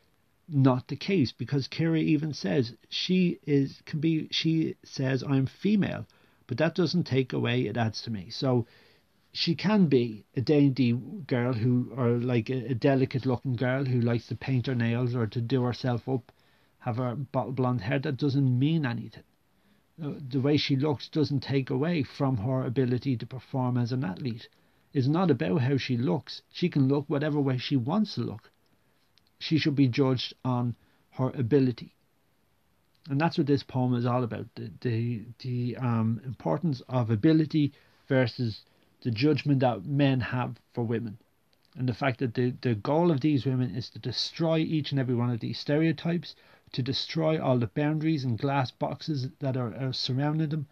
not 0.47 0.87
the 0.87 0.95
case 0.95 1.31
because 1.31 1.67
Ciara 1.67 1.99
even 1.99 2.33
says 2.33 2.73
she 2.89 3.39
is 3.45 3.81
can 3.85 3.99
be 3.99 4.27
she 4.31 4.75
says 4.83 5.23
I'm 5.23 5.45
female, 5.45 6.07
but 6.47 6.57
that 6.57 6.75
doesn't 6.75 7.03
take 7.03 7.33
away 7.33 7.67
it 7.67 7.77
adds 7.77 8.01
to 8.03 8.11
me. 8.11 8.29
So 8.29 8.65
she 9.33 9.55
can 9.55 9.87
be 9.87 10.25
a 10.35 10.41
dainty 10.41 10.93
girl 10.93 11.53
who 11.53 11.91
or 11.95 12.17
like 12.17 12.49
a, 12.49 12.71
a 12.71 12.73
delicate 12.73 13.25
looking 13.25 13.55
girl 13.55 13.85
who 13.85 13.99
likes 13.99 14.27
to 14.27 14.35
paint 14.35 14.67
her 14.67 14.75
nails 14.75 15.15
or 15.15 15.27
to 15.27 15.41
do 15.41 15.63
herself 15.63 16.07
up, 16.07 16.31
have 16.79 16.97
her 16.97 17.15
bottle 17.15 17.51
blonde 17.51 17.81
hair. 17.81 17.99
That 17.99 18.17
doesn't 18.17 18.57
mean 18.59 18.85
anything. 18.85 19.23
The 19.97 20.39
way 20.39 20.57
she 20.57 20.75
looks 20.75 21.09
doesn't 21.09 21.41
take 21.41 21.69
away 21.69 22.03
from 22.03 22.37
her 22.37 22.63
ability 22.63 23.17
to 23.17 23.25
perform 23.25 23.77
as 23.77 23.91
an 23.91 24.03
athlete. 24.03 24.47
It's 24.93 25.07
not 25.07 25.31
about 25.31 25.61
how 25.61 25.77
she 25.77 25.97
looks. 25.97 26.41
She 26.51 26.69
can 26.69 26.87
look 26.87 27.05
whatever 27.07 27.39
way 27.39 27.57
she 27.57 27.75
wants 27.75 28.15
to 28.15 28.21
look. 28.21 28.51
She 29.39 29.57
should 29.57 29.75
be 29.75 29.87
judged 29.87 30.33
on 30.45 30.75
her 31.11 31.29
ability. 31.31 31.93
And 33.09 33.19
that's 33.19 33.37
what 33.37 33.47
this 33.47 33.63
poem 33.63 33.95
is 33.95 34.05
all 34.05 34.23
about 34.23 34.47
the, 34.55 34.71
the, 34.81 35.25
the 35.39 35.77
um, 35.77 36.21
importance 36.25 36.81
of 36.89 37.09
ability 37.09 37.73
versus 38.07 38.63
the 39.01 39.11
judgment 39.11 39.61
that 39.61 39.85
men 39.85 40.19
have 40.19 40.57
for 40.73 40.83
women. 40.83 41.17
And 41.75 41.87
the 41.87 41.93
fact 41.93 42.19
that 42.19 42.33
the, 42.33 42.53
the 42.61 42.75
goal 42.75 43.11
of 43.11 43.21
these 43.21 43.45
women 43.45 43.75
is 43.75 43.89
to 43.91 43.99
destroy 43.99 44.59
each 44.59 44.91
and 44.91 44.99
every 44.99 45.15
one 45.15 45.29
of 45.29 45.39
these 45.39 45.59
stereotypes, 45.59 46.35
to 46.73 46.83
destroy 46.83 47.41
all 47.41 47.57
the 47.59 47.67
boundaries 47.67 48.23
and 48.23 48.37
glass 48.37 48.71
boxes 48.71 49.29
that 49.39 49.55
are, 49.55 49.73
are 49.75 49.93
surrounding 49.93 50.49
them, 50.49 50.67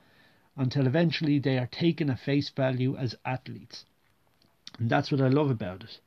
until 0.58 0.88
eventually 0.88 1.40
they 1.40 1.58
are 1.58 1.68
taken 1.68 2.10
at 2.10 2.20
face 2.20 2.50
value 2.50 2.96
as 2.96 3.16
athletes. 3.26 3.86
And 4.80 4.90
that's 4.90 5.12
what 5.12 5.22
I 5.22 5.28
love 5.28 5.50
about 5.50 5.84
it. 5.84 6.00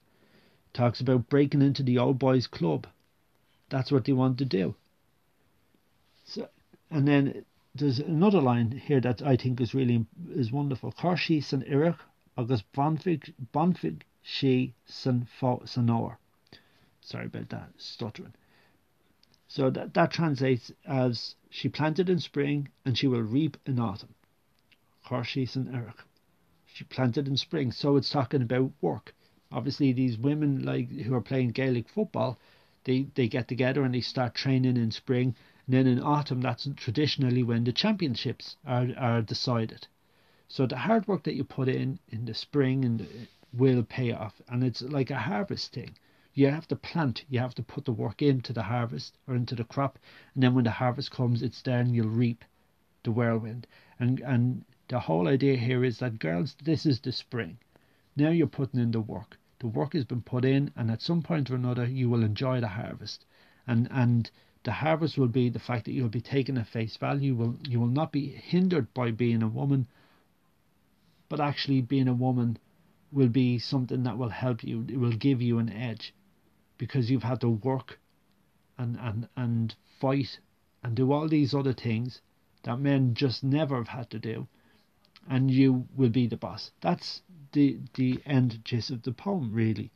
Talks 0.72 1.00
about 1.00 1.28
breaking 1.28 1.62
into 1.62 1.82
the 1.82 1.98
old 1.98 2.18
boys 2.18 2.46
club. 2.46 2.86
That's 3.70 3.90
what 3.90 4.04
they 4.04 4.12
want 4.12 4.38
to 4.38 4.44
do. 4.44 4.74
So, 6.24 6.48
and 6.90 7.08
then 7.08 7.44
there's 7.74 7.98
another 7.98 8.40
line 8.40 8.70
here 8.72 9.00
that 9.00 9.22
I 9.22 9.36
think 9.36 9.60
is 9.60 9.74
really 9.74 10.06
is 10.34 10.52
wonderful. 10.52 10.92
Corshi 10.92 11.42
san 11.42 11.62
Irich 11.62 11.98
agus 12.36 12.62
bonfig 12.74 13.32
bonfig 13.54 14.02
she 14.22 14.74
san 14.86 15.26
sanor. 15.40 16.16
Sorry 17.00 17.26
about 17.26 17.48
that 17.50 17.70
stuttering. 17.78 18.34
So 19.48 19.70
that 19.70 19.94
that 19.94 20.12
translates 20.12 20.70
as 20.86 21.34
she 21.50 21.68
planted 21.68 22.08
in 22.08 22.20
spring 22.20 22.68
and 22.84 22.96
she 22.96 23.08
will 23.08 23.22
reap 23.22 23.56
in 23.66 23.80
autumn. 23.80 24.14
Corshi 25.04 25.48
san 25.48 25.74
Eric. 25.74 25.96
She 26.66 26.84
planted 26.84 27.26
in 27.26 27.36
spring, 27.36 27.72
so 27.72 27.96
it's 27.96 28.10
talking 28.10 28.42
about 28.42 28.72
work. 28.80 29.14
Obviously, 29.50 29.92
these 29.92 30.16
women 30.18 30.62
like 30.62 30.90
who 30.90 31.14
are 31.14 31.20
playing 31.20 31.50
Gaelic 31.50 31.88
football, 31.88 32.38
they 32.84 33.08
they 33.14 33.26
get 33.26 33.48
together 33.48 33.82
and 33.82 33.94
they 33.94 34.02
start 34.02 34.34
training 34.34 34.76
in 34.76 34.90
spring 34.90 35.34
and 35.68 35.76
then 35.76 35.86
in 35.86 36.02
autumn, 36.02 36.40
that's 36.40 36.66
traditionally 36.76 37.42
when 37.42 37.64
the 37.64 37.72
championships 37.72 38.56
are, 38.66 38.88
are 38.96 39.20
decided. 39.20 39.86
So 40.48 40.66
the 40.66 40.78
hard 40.78 41.06
work 41.06 41.24
that 41.24 41.34
you 41.34 41.44
put 41.44 41.68
in 41.68 41.98
in 42.08 42.24
the 42.24 42.32
spring 42.32 42.86
and 42.86 43.28
will 43.52 43.82
pay 43.82 44.12
off, 44.12 44.40
and 44.48 44.64
it's 44.64 44.80
like 44.80 45.10
a 45.10 45.18
harvest 45.18 45.74
thing. 45.74 45.90
You 46.38 46.50
have 46.50 46.68
to 46.68 46.76
plant, 46.76 47.24
you 47.28 47.40
have 47.40 47.56
to 47.56 47.64
put 47.64 47.84
the 47.84 47.92
work 47.92 48.22
into 48.22 48.52
the 48.52 48.62
harvest 48.62 49.18
or 49.26 49.34
into 49.34 49.56
the 49.56 49.64
crop, 49.64 49.98
and 50.34 50.42
then 50.44 50.54
when 50.54 50.62
the 50.62 50.70
harvest 50.70 51.10
comes, 51.10 51.42
it's 51.42 51.60
then 51.62 51.92
you'll 51.92 52.10
reap 52.10 52.44
the 53.02 53.10
whirlwind. 53.10 53.66
And 53.98 54.20
and 54.20 54.64
the 54.86 55.00
whole 55.00 55.26
idea 55.26 55.56
here 55.56 55.82
is 55.82 55.98
that 55.98 56.20
girls, 56.20 56.54
this 56.62 56.86
is 56.86 57.00
the 57.00 57.10
spring. 57.10 57.58
Now 58.14 58.28
you're 58.28 58.46
putting 58.46 58.78
in 58.78 58.92
the 58.92 59.00
work. 59.00 59.36
The 59.58 59.66
work 59.66 59.94
has 59.94 60.04
been 60.04 60.22
put 60.22 60.44
in, 60.44 60.70
and 60.76 60.92
at 60.92 61.02
some 61.02 61.22
point 61.22 61.50
or 61.50 61.56
another, 61.56 61.86
you 61.86 62.08
will 62.08 62.22
enjoy 62.22 62.60
the 62.60 62.68
harvest. 62.68 63.24
And 63.66 63.88
and 63.90 64.30
the 64.62 64.70
harvest 64.70 65.18
will 65.18 65.26
be 65.26 65.48
the 65.48 65.58
fact 65.58 65.86
that 65.86 65.92
you'll 65.92 66.08
be 66.08 66.20
taken 66.20 66.56
at 66.56 66.68
face 66.68 66.96
value. 66.96 67.34
Will 67.34 67.58
you 67.66 67.80
will 67.80 67.88
not 67.88 68.12
be 68.12 68.28
hindered 68.28 68.94
by 68.94 69.10
being 69.10 69.42
a 69.42 69.48
woman, 69.48 69.88
but 71.28 71.40
actually 71.40 71.80
being 71.80 72.06
a 72.06 72.14
woman 72.14 72.58
will 73.10 73.28
be 73.28 73.58
something 73.58 74.04
that 74.04 74.18
will 74.18 74.28
help 74.28 74.62
you. 74.62 74.86
It 74.88 75.00
will 75.00 75.10
give 75.10 75.42
you 75.42 75.58
an 75.58 75.68
edge 75.68 76.14
because 76.78 77.10
you've 77.10 77.22
had 77.22 77.40
to 77.40 77.50
work 77.50 77.98
and 78.78 78.96
and 78.96 79.28
and 79.36 79.74
fight 80.00 80.38
and 80.82 80.94
do 80.94 81.12
all 81.12 81.28
these 81.28 81.52
other 81.52 81.72
things 81.72 82.20
that 82.62 82.78
men 82.78 83.14
just 83.14 83.42
never 83.44 83.76
have 83.76 83.88
had 83.88 84.10
to 84.10 84.18
do. 84.18 84.46
And 85.28 85.50
you 85.50 85.86
will 85.96 86.08
be 86.08 86.26
the 86.26 86.36
boss. 86.36 86.70
That's 86.80 87.22
the 87.52 87.78
the 87.94 88.20
end 88.24 88.60
gist 88.64 88.90
of 88.90 89.02
the 89.02 89.12
poem 89.12 89.52
really. 89.52 89.90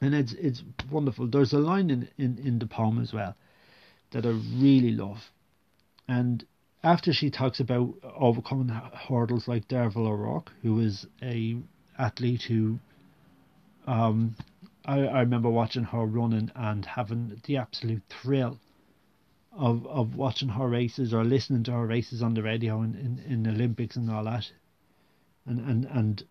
And 0.00 0.14
it's 0.14 0.32
it's 0.32 0.62
wonderful. 0.90 1.28
There's 1.28 1.52
a 1.52 1.58
line 1.58 1.90
in 1.90 2.08
in, 2.18 2.38
in 2.38 2.58
the 2.58 2.66
poem 2.66 3.00
as 3.00 3.12
well 3.12 3.34
that 4.10 4.26
I 4.26 4.30
really 4.30 4.92
love. 4.92 5.30
And 6.06 6.44
after 6.82 7.12
she 7.12 7.30
talks 7.30 7.60
about 7.60 7.94
overcoming 8.02 8.68
hurdles 8.68 9.48
like 9.48 9.68
Derval 9.68 10.06
O'Rourke, 10.06 10.52
who 10.62 10.80
is 10.80 11.06
a 11.22 11.56
athlete 11.98 12.42
who 12.42 12.78
um, 13.86 14.36
I, 14.88 15.00
I 15.04 15.20
remember 15.20 15.50
watching 15.50 15.84
her 15.84 16.06
running 16.06 16.50
and 16.54 16.86
having 16.86 17.42
the 17.44 17.58
absolute 17.58 18.02
thrill 18.08 18.58
of 19.52 19.86
of 19.86 20.16
watching 20.16 20.48
her 20.48 20.66
races 20.66 21.12
or 21.12 21.24
listening 21.24 21.62
to 21.64 21.72
her 21.72 21.86
races 21.86 22.22
on 22.22 22.32
the 22.32 22.42
radio 22.42 22.80
in, 22.80 22.94
in, 22.94 23.32
in 23.32 23.42
the 23.42 23.50
Olympics 23.50 23.96
and 23.96 24.10
all 24.10 24.24
that. 24.24 24.50
And 25.44 25.60
and, 25.60 25.84
and 25.84 26.24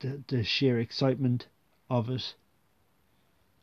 the 0.00 0.22
the 0.26 0.42
sheer 0.42 0.80
excitement 0.80 1.48
of 1.90 2.08
it 2.08 2.34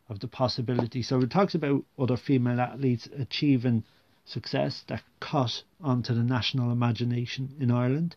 of 0.07 0.19
the 0.19 0.27
possibility. 0.27 1.01
So 1.01 1.19
it 1.21 1.31
talks 1.31 1.55
about 1.55 1.85
other 1.97 2.17
female 2.17 2.61
athletes 2.61 3.09
achieving 3.17 3.83
success 4.25 4.83
that 4.89 5.01
caught 5.19 5.63
onto 5.81 6.13
the 6.13 6.23
national 6.23 6.71
imagination 6.71 7.55
in 7.59 7.71
Ireland. 7.71 8.15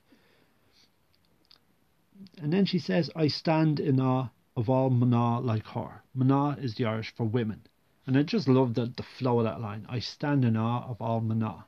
And 2.37 2.53
then 2.53 2.67
she 2.67 2.79
says, 2.79 3.11
I 3.17 3.29
stand 3.29 3.81
in 3.81 3.99
awe 3.99 4.29
of 4.57 4.69
all 4.69 4.91
Mana 4.91 5.41
like 5.41 5.67
her. 5.69 6.03
Mana 6.15 6.57
is 6.61 6.75
the 6.75 6.85
Irish 6.85 7.15
for 7.15 7.25
women. 7.25 7.63
And 8.07 8.19
I 8.19 8.23
just 8.23 8.49
love 8.49 8.75
the, 8.75 8.87
the 8.87 9.03
flow 9.03 9.39
of 9.39 9.45
that 9.45 9.61
line. 9.61 9.87
I 9.89 10.01
stand 10.01 10.45
in 10.45 10.57
awe 10.57 10.89
of 10.89 11.01
all 11.01 11.21
Mana. 11.21 11.65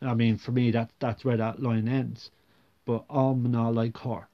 I 0.00 0.14
mean, 0.14 0.38
for 0.38 0.52
me, 0.52 0.70
that 0.70 0.92
that's 0.98 1.24
where 1.24 1.36
that 1.36 1.62
line 1.62 1.88
ends. 1.88 2.30
But 2.84 3.04
all 3.08 3.34
Mana 3.34 3.70
like 3.70 3.96
her. 3.98 4.28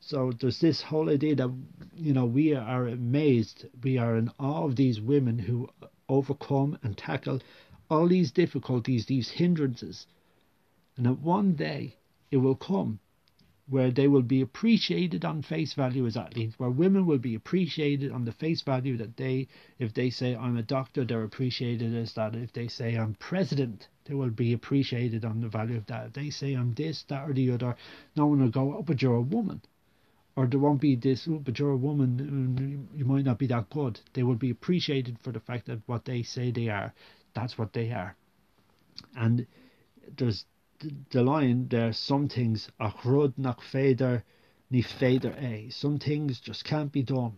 So 0.00 0.32
there's 0.32 0.60
this 0.60 0.80
whole 0.80 1.10
idea 1.10 1.34
that 1.36 1.54
you 1.94 2.12
know 2.14 2.24
we 2.24 2.54
are 2.54 2.88
amazed, 2.88 3.66
we 3.82 3.98
are 3.98 4.16
in 4.16 4.30
awe 4.38 4.64
of 4.64 4.76
these 4.76 5.00
women 5.00 5.38
who 5.38 5.68
overcome 6.08 6.78
and 6.82 6.96
tackle 6.96 7.40
all 7.90 8.08
these 8.08 8.30
difficulties, 8.30 9.06
these 9.06 9.28
hindrances, 9.30 10.06
and 10.96 11.04
that 11.06 11.18
one 11.18 11.54
day 11.54 11.96
it 12.30 12.38
will 12.38 12.54
come 12.54 13.00
where 13.70 13.92
they 13.92 14.08
will 14.08 14.22
be 14.22 14.40
appreciated 14.40 15.24
on 15.24 15.42
face 15.42 15.74
value 15.74 16.04
as 16.04 16.16
athletes, 16.16 16.58
where 16.58 16.70
women 16.70 17.06
will 17.06 17.18
be 17.18 17.36
appreciated 17.36 18.10
on 18.10 18.24
the 18.24 18.32
face 18.32 18.62
value 18.62 18.96
that 18.96 19.16
they, 19.16 19.46
if 19.78 19.94
they 19.94 20.10
say 20.10 20.34
I'm 20.34 20.56
a 20.56 20.62
doctor, 20.62 21.04
they're 21.04 21.22
appreciated 21.22 21.94
as 21.94 22.12
that. 22.14 22.34
If 22.34 22.52
they 22.52 22.66
say 22.66 22.96
I'm 22.96 23.14
president, 23.14 23.86
they 24.06 24.14
will 24.14 24.30
be 24.30 24.52
appreciated 24.52 25.24
on 25.24 25.40
the 25.40 25.48
value 25.48 25.76
of 25.76 25.86
that. 25.86 26.06
If 26.06 26.12
they 26.14 26.30
say 26.30 26.54
I'm 26.54 26.74
this, 26.74 27.04
that, 27.08 27.30
or 27.30 27.32
the 27.32 27.52
other, 27.52 27.76
no 28.16 28.26
one 28.26 28.40
will 28.40 28.50
go, 28.50 28.76
oh, 28.78 28.82
but 28.82 29.00
you're 29.00 29.14
a 29.14 29.20
woman. 29.20 29.62
Or 30.34 30.46
there 30.46 30.60
won't 30.60 30.80
be 30.80 30.96
this, 30.96 31.28
oh, 31.30 31.38
but 31.38 31.58
you're 31.58 31.70
a 31.70 31.76
woman, 31.76 32.88
you 32.96 33.04
might 33.04 33.24
not 33.24 33.38
be 33.38 33.46
that 33.46 33.70
good. 33.70 34.00
They 34.14 34.24
will 34.24 34.34
be 34.34 34.50
appreciated 34.50 35.18
for 35.22 35.30
the 35.30 35.40
fact 35.40 35.66
that 35.66 35.80
what 35.86 36.04
they 36.04 36.24
say 36.24 36.50
they 36.50 36.68
are, 36.68 36.92
that's 37.34 37.56
what 37.56 37.72
they 37.72 37.92
are. 37.92 38.16
And 39.16 39.46
there's 40.16 40.44
the 41.10 41.22
line 41.22 41.68
there, 41.68 41.92
some 41.92 42.28
things 42.28 42.70
ach 42.80 43.04
rud 43.04 43.34
nach 43.36 43.60
feder 43.60 44.24
ni 44.70 44.82
feder 44.82 45.32
a. 45.38 45.66
Eh. 45.66 45.70
Some 45.70 45.98
things 45.98 46.40
just 46.40 46.64
can't 46.64 46.90
be 46.90 47.02
done. 47.02 47.36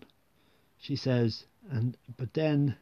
She 0.79 0.97
says, 0.97 1.47
and 1.71 1.97
but 2.17 2.35
then 2.35 2.77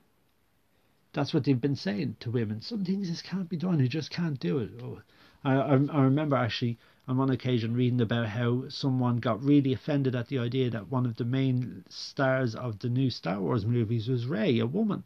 that's 1.12 1.33
what 1.33 1.44
they've 1.44 1.61
been 1.61 1.77
saying 1.77 2.16
to 2.20 2.31
women. 2.31 2.61
Some 2.61 2.85
things 2.85 3.09
just 3.09 3.25
can't 3.25 3.49
be 3.49 3.57
done. 3.57 3.79
You 3.79 3.88
just 3.88 4.11
can't 4.11 4.38
do 4.38 4.59
it. 4.59 4.70
Oh, 4.83 5.01
I, 5.44 5.55
I, 5.55 5.73
I 5.73 6.03
remember 6.03 6.37
actually 6.37 6.79
on 7.09 7.16
one 7.16 7.31
occasion 7.31 7.75
reading 7.75 8.01
about 8.01 8.29
how 8.29 8.68
someone 8.68 9.16
got 9.16 9.42
really 9.42 9.73
offended 9.73 10.14
at 10.14 10.29
the 10.29 10.38
idea 10.38 10.70
that 10.70 10.90
one 10.90 11.07
of 11.07 11.16
the 11.16 11.25
main 11.25 11.85
stars 11.88 12.55
of 12.55 12.79
the 12.79 12.88
new 12.88 13.11
Star 13.11 13.40
Wars 13.40 13.66
movies 13.66 14.09
was 14.09 14.27
Rey, 14.27 14.59
a 14.59 14.66
woman, 14.66 15.05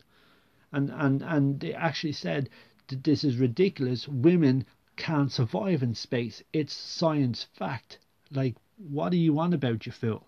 and 0.73 0.91
and 0.91 1.23
and 1.23 1.61
they 1.61 1.73
actually 1.73 2.13
said 2.13 2.51
that 2.89 3.05
this 3.05 3.25
is 3.25 3.37
ridiculous. 3.37 4.09
Women 4.09 4.67
can't 4.97 5.33
survive 5.33 5.83
in 5.83 5.95
space. 5.95 6.43
It's 6.53 6.73
science 6.73 7.47
fact. 7.59 7.99
Like, 8.31 8.57
what 8.77 9.13
are 9.13 9.17
you 9.17 9.39
on 9.39 9.53
about, 9.53 9.87
you 9.87 9.93
fool? 9.93 10.27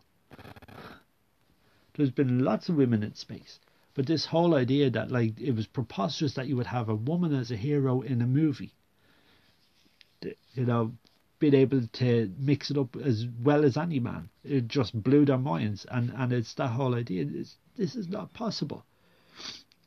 There's 1.96 2.10
been 2.10 2.44
lots 2.44 2.68
of 2.68 2.76
women 2.76 3.02
in 3.02 3.14
space. 3.14 3.58
But 3.94 4.06
this 4.06 4.26
whole 4.26 4.54
idea 4.54 4.90
that, 4.90 5.10
like, 5.10 5.40
it 5.40 5.52
was 5.52 5.66
preposterous 5.66 6.34
that 6.34 6.46
you 6.46 6.56
would 6.56 6.66
have 6.66 6.88
a 6.88 6.94
woman 6.94 7.34
as 7.34 7.50
a 7.50 7.56
hero 7.56 8.02
in 8.02 8.20
a 8.20 8.26
movie, 8.26 8.74
you 10.20 10.66
know, 10.66 10.92
being 11.38 11.54
able 11.54 11.86
to 11.86 12.30
mix 12.38 12.70
it 12.70 12.78
up 12.78 12.96
as 12.96 13.26
well 13.42 13.64
as 13.64 13.76
any 13.76 14.00
man, 14.00 14.28
it 14.44 14.68
just 14.68 15.02
blew 15.02 15.24
their 15.24 15.38
minds. 15.38 15.86
And, 15.90 16.10
and 16.14 16.32
it's 16.32 16.54
that 16.54 16.68
whole 16.68 16.94
idea. 16.94 17.26
It's, 17.28 17.56
this 17.76 17.94
is 17.94 18.08
not 18.08 18.32
possible. 18.34 18.84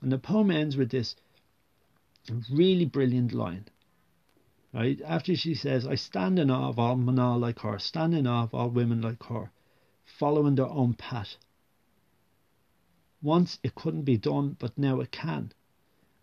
And 0.01 0.11
the 0.11 0.17
poem 0.17 0.51
ends 0.51 0.77
with 0.77 0.89
this 0.89 1.15
really 2.51 2.85
brilliant 2.85 3.33
line 3.33 3.65
Right? 4.71 5.01
After 5.01 5.35
she 5.35 5.55
says, 5.55 5.87
I 5.87 5.95
stand 5.95 6.37
in 6.37 6.51
awe 6.51 6.69
of 6.69 6.77
all 6.77 6.95
men 6.95 7.15
like 7.15 7.59
her, 7.59 7.79
stand 7.79 8.13
in 8.13 8.27
awe 8.27 8.43
of 8.43 8.53
all 8.53 8.69
women 8.69 9.01
like 9.01 9.23
her, 9.23 9.51
following 10.05 10.55
their 10.55 10.69
own 10.69 10.93
path. 10.93 11.37
Once 13.21 13.57
it 13.63 13.73
couldn't 13.73 14.03
be 14.03 14.17
done, 14.17 14.55
but 14.59 14.77
now 14.77 14.99
it 14.99 15.11
can. 15.11 15.51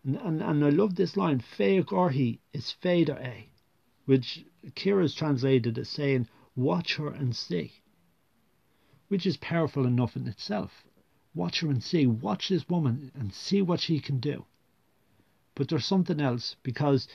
And, 0.03 0.15
and, 0.15 0.41
and 0.41 0.63
I 0.63 0.69
love 0.69 0.95
this 0.95 1.17
line, 1.17 1.39
Fea 1.39 1.83
Gorhi 1.83 2.39
is 2.53 2.71
Fader 2.71 3.17
A, 3.17 3.27
eh, 3.27 3.43
which 4.05 4.45
Ciara's 4.75 5.13
translated 5.13 5.77
as 5.77 5.89
saying, 5.89 6.29
Watch 6.55 6.95
her 6.95 7.09
and 7.09 7.35
see, 7.35 7.83
which 9.09 9.25
is 9.25 9.37
powerful 9.37 9.85
enough 9.85 10.15
in 10.15 10.27
itself. 10.27 10.85
Watch 11.35 11.59
her 11.59 11.69
and 11.69 11.83
see. 11.83 12.07
Watch 12.07 12.49
this 12.49 12.67
woman 12.67 13.11
and 13.13 13.31
see 13.33 13.61
what 13.61 13.81
she 13.81 13.99
can 13.99 14.19
do. 14.19 14.45
But 15.53 15.67
there's 15.67 15.85
something 15.85 16.19
else 16.19 16.55
because 16.63 17.07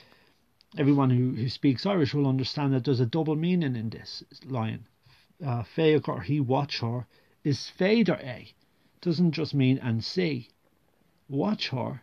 everyone 0.77 1.09
who, 1.09 1.31
who 1.31 1.49
speaks 1.49 1.85
Irish 1.85 2.13
will 2.13 2.27
understand 2.27 2.73
that 2.73 2.85
there's 2.85 2.99
a 2.99 3.05
double 3.05 3.35
meaning 3.35 3.75
in 3.75 3.89
this 3.89 4.23
line. 4.45 4.87
Uh, 5.45 5.63
or 6.07 6.21
he 6.21 6.39
watch 6.39 6.79
her 6.79 7.05
is 7.43 7.69
fader 7.69 8.19
a 8.21 8.53
doesn't 9.01 9.31
just 9.31 9.53
mean 9.53 9.77
and 9.79 10.03
see. 10.03 10.49
Watch 11.27 11.69
her. 11.69 12.01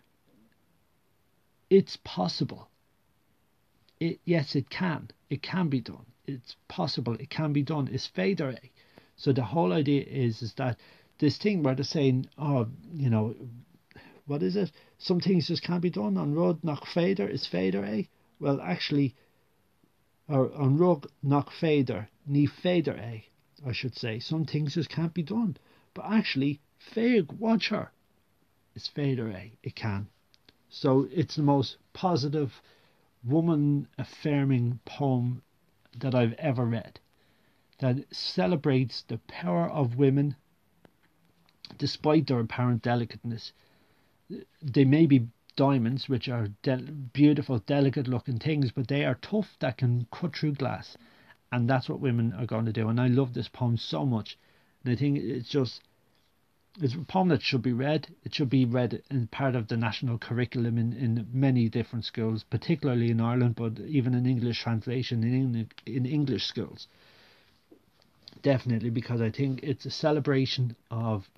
It's 1.70 1.96
possible. 2.04 2.68
It 3.98 4.20
yes, 4.24 4.54
it 4.54 4.68
can. 4.68 5.11
It 5.30 5.42
can 5.42 5.68
be 5.68 5.80
done. 5.80 6.06
It's 6.26 6.56
possible. 6.68 7.14
It 7.14 7.30
can 7.30 7.52
be 7.52 7.62
done. 7.62 7.88
It's 7.90 8.06
fader 8.06 8.50
a. 8.50 8.70
So 9.16 9.33
the 9.33 9.44
whole 9.44 9.72
idea 9.72 10.02
is 10.02 10.42
is 10.42 10.54
that 10.54 10.78
this 11.18 11.38
thing 11.38 11.62
where 11.62 11.74
they're 11.74 11.85
saying, 11.85 12.26
oh, 12.38 12.68
you 12.92 13.09
know, 13.09 13.35
what 14.26 14.42
is 14.42 14.56
it? 14.56 14.70
Some 14.98 15.20
things 15.20 15.48
just 15.48 15.62
can't 15.62 15.83
be 15.83 15.90
done 15.90 16.16
on 16.16 16.35
road 16.35 16.62
knock 16.62 16.87
fader 16.87 17.26
is 17.26 17.46
fader 17.46 17.85
a 17.85 18.09
well, 18.40 18.61
actually, 18.61 19.14
or 20.26 20.50
an 20.59 20.79
rug 20.79 21.07
knock 21.22 21.50
fader, 21.53 22.09
ni 22.26 22.46
fader 22.46 22.94
a, 22.94 23.03
eh, 23.03 23.20
I 23.68 23.72
should 23.72 23.94
say. 23.94 24.18
Some 24.18 24.46
things 24.46 24.74
just 24.74 24.88
can't 24.88 25.14
be 25.14 25.22
done. 25.22 25.57
But 25.92 26.07
actually, 26.07 26.61
fag, 26.94 27.33
watch 27.35 27.68
her. 27.68 27.92
It's 28.74 28.88
fader 28.88 29.29
a. 29.31 29.53
It 29.62 29.76
can. 29.76 30.09
So 30.70 31.07
it's 31.12 31.37
the 31.37 31.42
most 31.42 31.76
positive, 31.92 32.62
woman 33.22 33.88
affirming 33.98 34.81
poem 34.85 35.42
that 35.98 36.14
I've 36.14 36.35
ever 36.35 36.64
read. 36.64 37.00
That 37.81 38.14
celebrates 38.14 39.03
the 39.03 39.18
power 39.26 39.68
of 39.68 39.96
women 39.96 40.37
despite 41.76 42.26
their 42.26 42.40
apparent 42.40 42.83
delicateness. 42.83 43.53
They 44.62 44.85
may 44.85 45.07
be 45.07 45.29
diamonds, 45.61 46.09
which 46.09 46.27
are 46.27 46.49
de- 46.62 46.90
beautiful, 47.12 47.59
delicate 47.59 48.09
looking 48.09 48.38
things, 48.38 48.73
but 48.73 48.88
they 48.88 49.05
are 49.05 49.18
tough 49.20 49.59
that 49.59 49.77
can 49.77 50.07
cut 50.11 50.35
through 50.35 50.55
glass. 50.55 50.96
And 51.53 51.68
that's 51.68 51.87
what 51.87 52.01
women 52.01 52.33
are 52.33 52.46
going 52.46 52.64
to 52.64 52.73
do. 52.73 52.88
And 52.88 52.99
I 52.99 53.09
love 53.09 53.35
this 53.35 53.49
poem 53.49 53.77
so 53.77 54.07
much. 54.07 54.38
And 54.83 54.90
I 54.90 54.96
think 54.96 55.18
it's 55.18 55.51
just, 55.51 55.83
it's 56.81 56.94
a 56.94 57.05
poem 57.05 57.29
that 57.29 57.42
should 57.42 57.61
be 57.61 57.75
read. 57.75 58.09
It 58.25 58.35
should 58.35 58.49
be 58.49 58.64
read 58.64 59.03
in 59.11 59.27
part 59.27 59.55
of 59.55 59.68
the 59.68 59.77
national 59.77 60.16
curriculum 60.16 60.79
in, 60.79 60.94
in 60.94 61.29
many 61.31 61.68
different 61.68 62.07
schools, 62.07 62.42
particularly 62.49 63.11
in 63.11 63.20
Ireland, 63.20 63.57
but 63.57 63.79
even 63.81 64.14
in 64.14 64.25
English 64.25 64.62
translation 64.62 65.23
in, 65.23 65.68
in 65.85 66.07
English 66.07 66.46
schools. 66.46 66.88
Definitely, 68.40 68.88
because 68.88 69.20
I 69.20 69.31
think 69.31 69.62
it's 69.62 69.85
a 69.85 69.90
celebration 69.90 70.75
of 70.90 71.29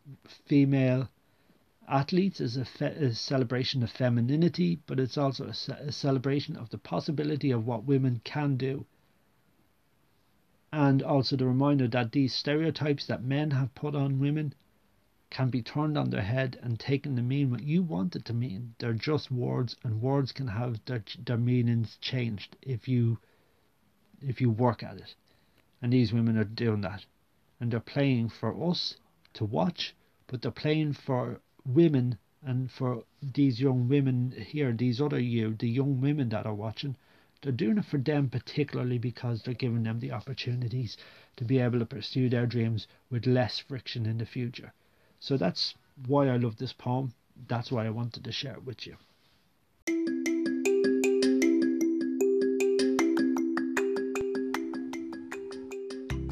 female 0.46 1.08
athletes 1.88 2.40
is 2.40 2.56
a, 2.56 2.64
fe- 2.64 2.94
a, 2.94 3.14
celebration 3.14 3.82
of 3.82 3.90
femininity, 3.90 4.80
but 4.86 5.00
it's 5.00 5.18
also 5.18 5.46
a, 5.46 5.54
ce- 5.54 5.68
a 5.68 5.92
celebration 5.92 6.56
of 6.56 6.70
the 6.70 6.78
possibility 6.78 7.50
of 7.50 7.66
what 7.66 7.84
women 7.84 8.20
can 8.24 8.56
do. 8.56 8.86
And 10.72 11.02
also 11.02 11.36
the 11.36 11.46
reminder 11.46 11.88
that 11.88 12.12
these 12.12 12.34
stereotypes 12.34 13.06
that 13.06 13.22
men 13.22 13.50
have 13.50 13.74
put 13.74 13.94
on 13.94 14.20
women 14.20 14.54
can 15.32 15.48
be 15.48 15.62
turned 15.62 15.96
on 15.96 16.10
their 16.10 16.22
head 16.22 16.58
and 16.62 16.78
taken 16.78 17.16
to 17.16 17.22
mean 17.22 17.50
what 17.50 17.62
you 17.62 17.82
want 17.82 18.14
it 18.14 18.24
to 18.26 18.34
mean. 18.34 18.74
They're 18.78 18.92
just 18.92 19.30
words, 19.30 19.76
and 19.82 20.02
words 20.02 20.30
can 20.30 20.48
have 20.48 20.78
their 20.84 21.02
their 21.24 21.38
meanings 21.38 21.96
changed 22.00 22.56
if 22.60 22.86
you 22.86 23.18
if 24.20 24.40
you 24.40 24.50
work 24.50 24.82
at 24.82 24.98
it. 24.98 25.14
And 25.80 25.92
these 25.92 26.12
women 26.12 26.36
are 26.36 26.44
doing 26.44 26.82
that, 26.82 27.06
and 27.58 27.72
they're 27.72 27.80
playing 27.80 28.28
for 28.28 28.70
us 28.70 28.96
to 29.34 29.44
watch, 29.46 29.94
but 30.26 30.42
they're 30.42 30.50
playing 30.50 30.92
for 30.92 31.40
women 31.64 32.18
and 32.44 32.70
for 32.70 33.04
these 33.22 33.60
young 33.60 33.88
women 33.88 34.32
here, 34.32 34.72
these 34.72 35.00
other 35.00 35.20
you, 35.20 35.54
the 35.54 35.68
young 35.68 36.00
women 36.00 36.28
that 36.30 36.46
are 36.46 36.54
watching, 36.54 36.96
they're 37.40 37.52
doing 37.52 37.78
it 37.78 37.84
for 37.84 37.98
them 37.98 38.28
particularly 38.28 38.98
because 38.98 39.42
they're 39.42 39.54
giving 39.54 39.82
them 39.82 40.00
the 40.00 40.12
opportunities 40.12 40.96
to 41.36 41.44
be 41.44 41.58
able 41.58 41.78
to 41.78 41.86
pursue 41.86 42.28
their 42.28 42.46
dreams 42.46 42.86
with 43.10 43.26
less 43.26 43.58
friction 43.58 44.06
in 44.06 44.18
the 44.18 44.26
future. 44.26 44.72
So 45.20 45.36
that's 45.36 45.74
why 46.06 46.28
I 46.28 46.36
love 46.36 46.56
this 46.56 46.72
poem. 46.72 47.14
That's 47.48 47.70
why 47.70 47.86
I 47.86 47.90
wanted 47.90 48.24
to 48.24 48.32
share 48.32 48.54
it 48.54 48.64
with 48.64 48.86
you. 48.86 48.96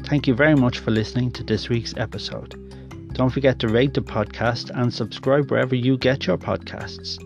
Thank 0.05 0.27
you 0.27 0.35
very 0.35 0.55
much 0.55 0.79
for 0.79 0.91
listening 0.91 1.31
to 1.31 1.43
this 1.43 1.69
week's 1.69 1.95
episode. 1.95 2.70
Don't 3.13 3.29
forget 3.29 3.59
to 3.59 3.67
rate 3.67 3.93
the 3.93 4.01
podcast 4.01 4.71
and 4.73 4.93
subscribe 4.93 5.51
wherever 5.51 5.75
you 5.75 5.97
get 5.97 6.27
your 6.27 6.37
podcasts. 6.37 7.19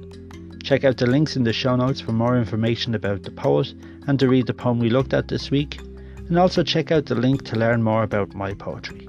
Check 0.63 0.83
out 0.83 0.97
the 0.97 1.05
links 1.05 1.35
in 1.35 1.43
the 1.43 1.53
show 1.53 1.75
notes 1.75 2.01
for 2.01 2.11
more 2.11 2.37
information 2.37 2.95
about 2.95 3.23
the 3.23 3.31
poet 3.31 3.73
and 4.07 4.19
to 4.19 4.27
read 4.27 4.47
the 4.47 4.53
poem 4.53 4.79
we 4.79 4.89
looked 4.89 5.13
at 5.13 5.27
this 5.27 5.51
week, 5.51 5.79
and 6.27 6.39
also 6.39 6.63
check 6.63 6.91
out 6.91 7.05
the 7.05 7.15
link 7.15 7.45
to 7.45 7.55
learn 7.55 7.83
more 7.83 8.03
about 8.03 8.33
my 8.33 8.53
poetry. 8.53 9.07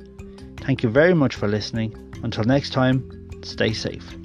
Thank 0.58 0.82
you 0.82 0.90
very 0.90 1.14
much 1.14 1.34
for 1.34 1.48
listening. 1.48 1.96
Until 2.22 2.44
next 2.44 2.70
time, 2.72 3.08
stay 3.42 3.72
safe. 3.72 4.16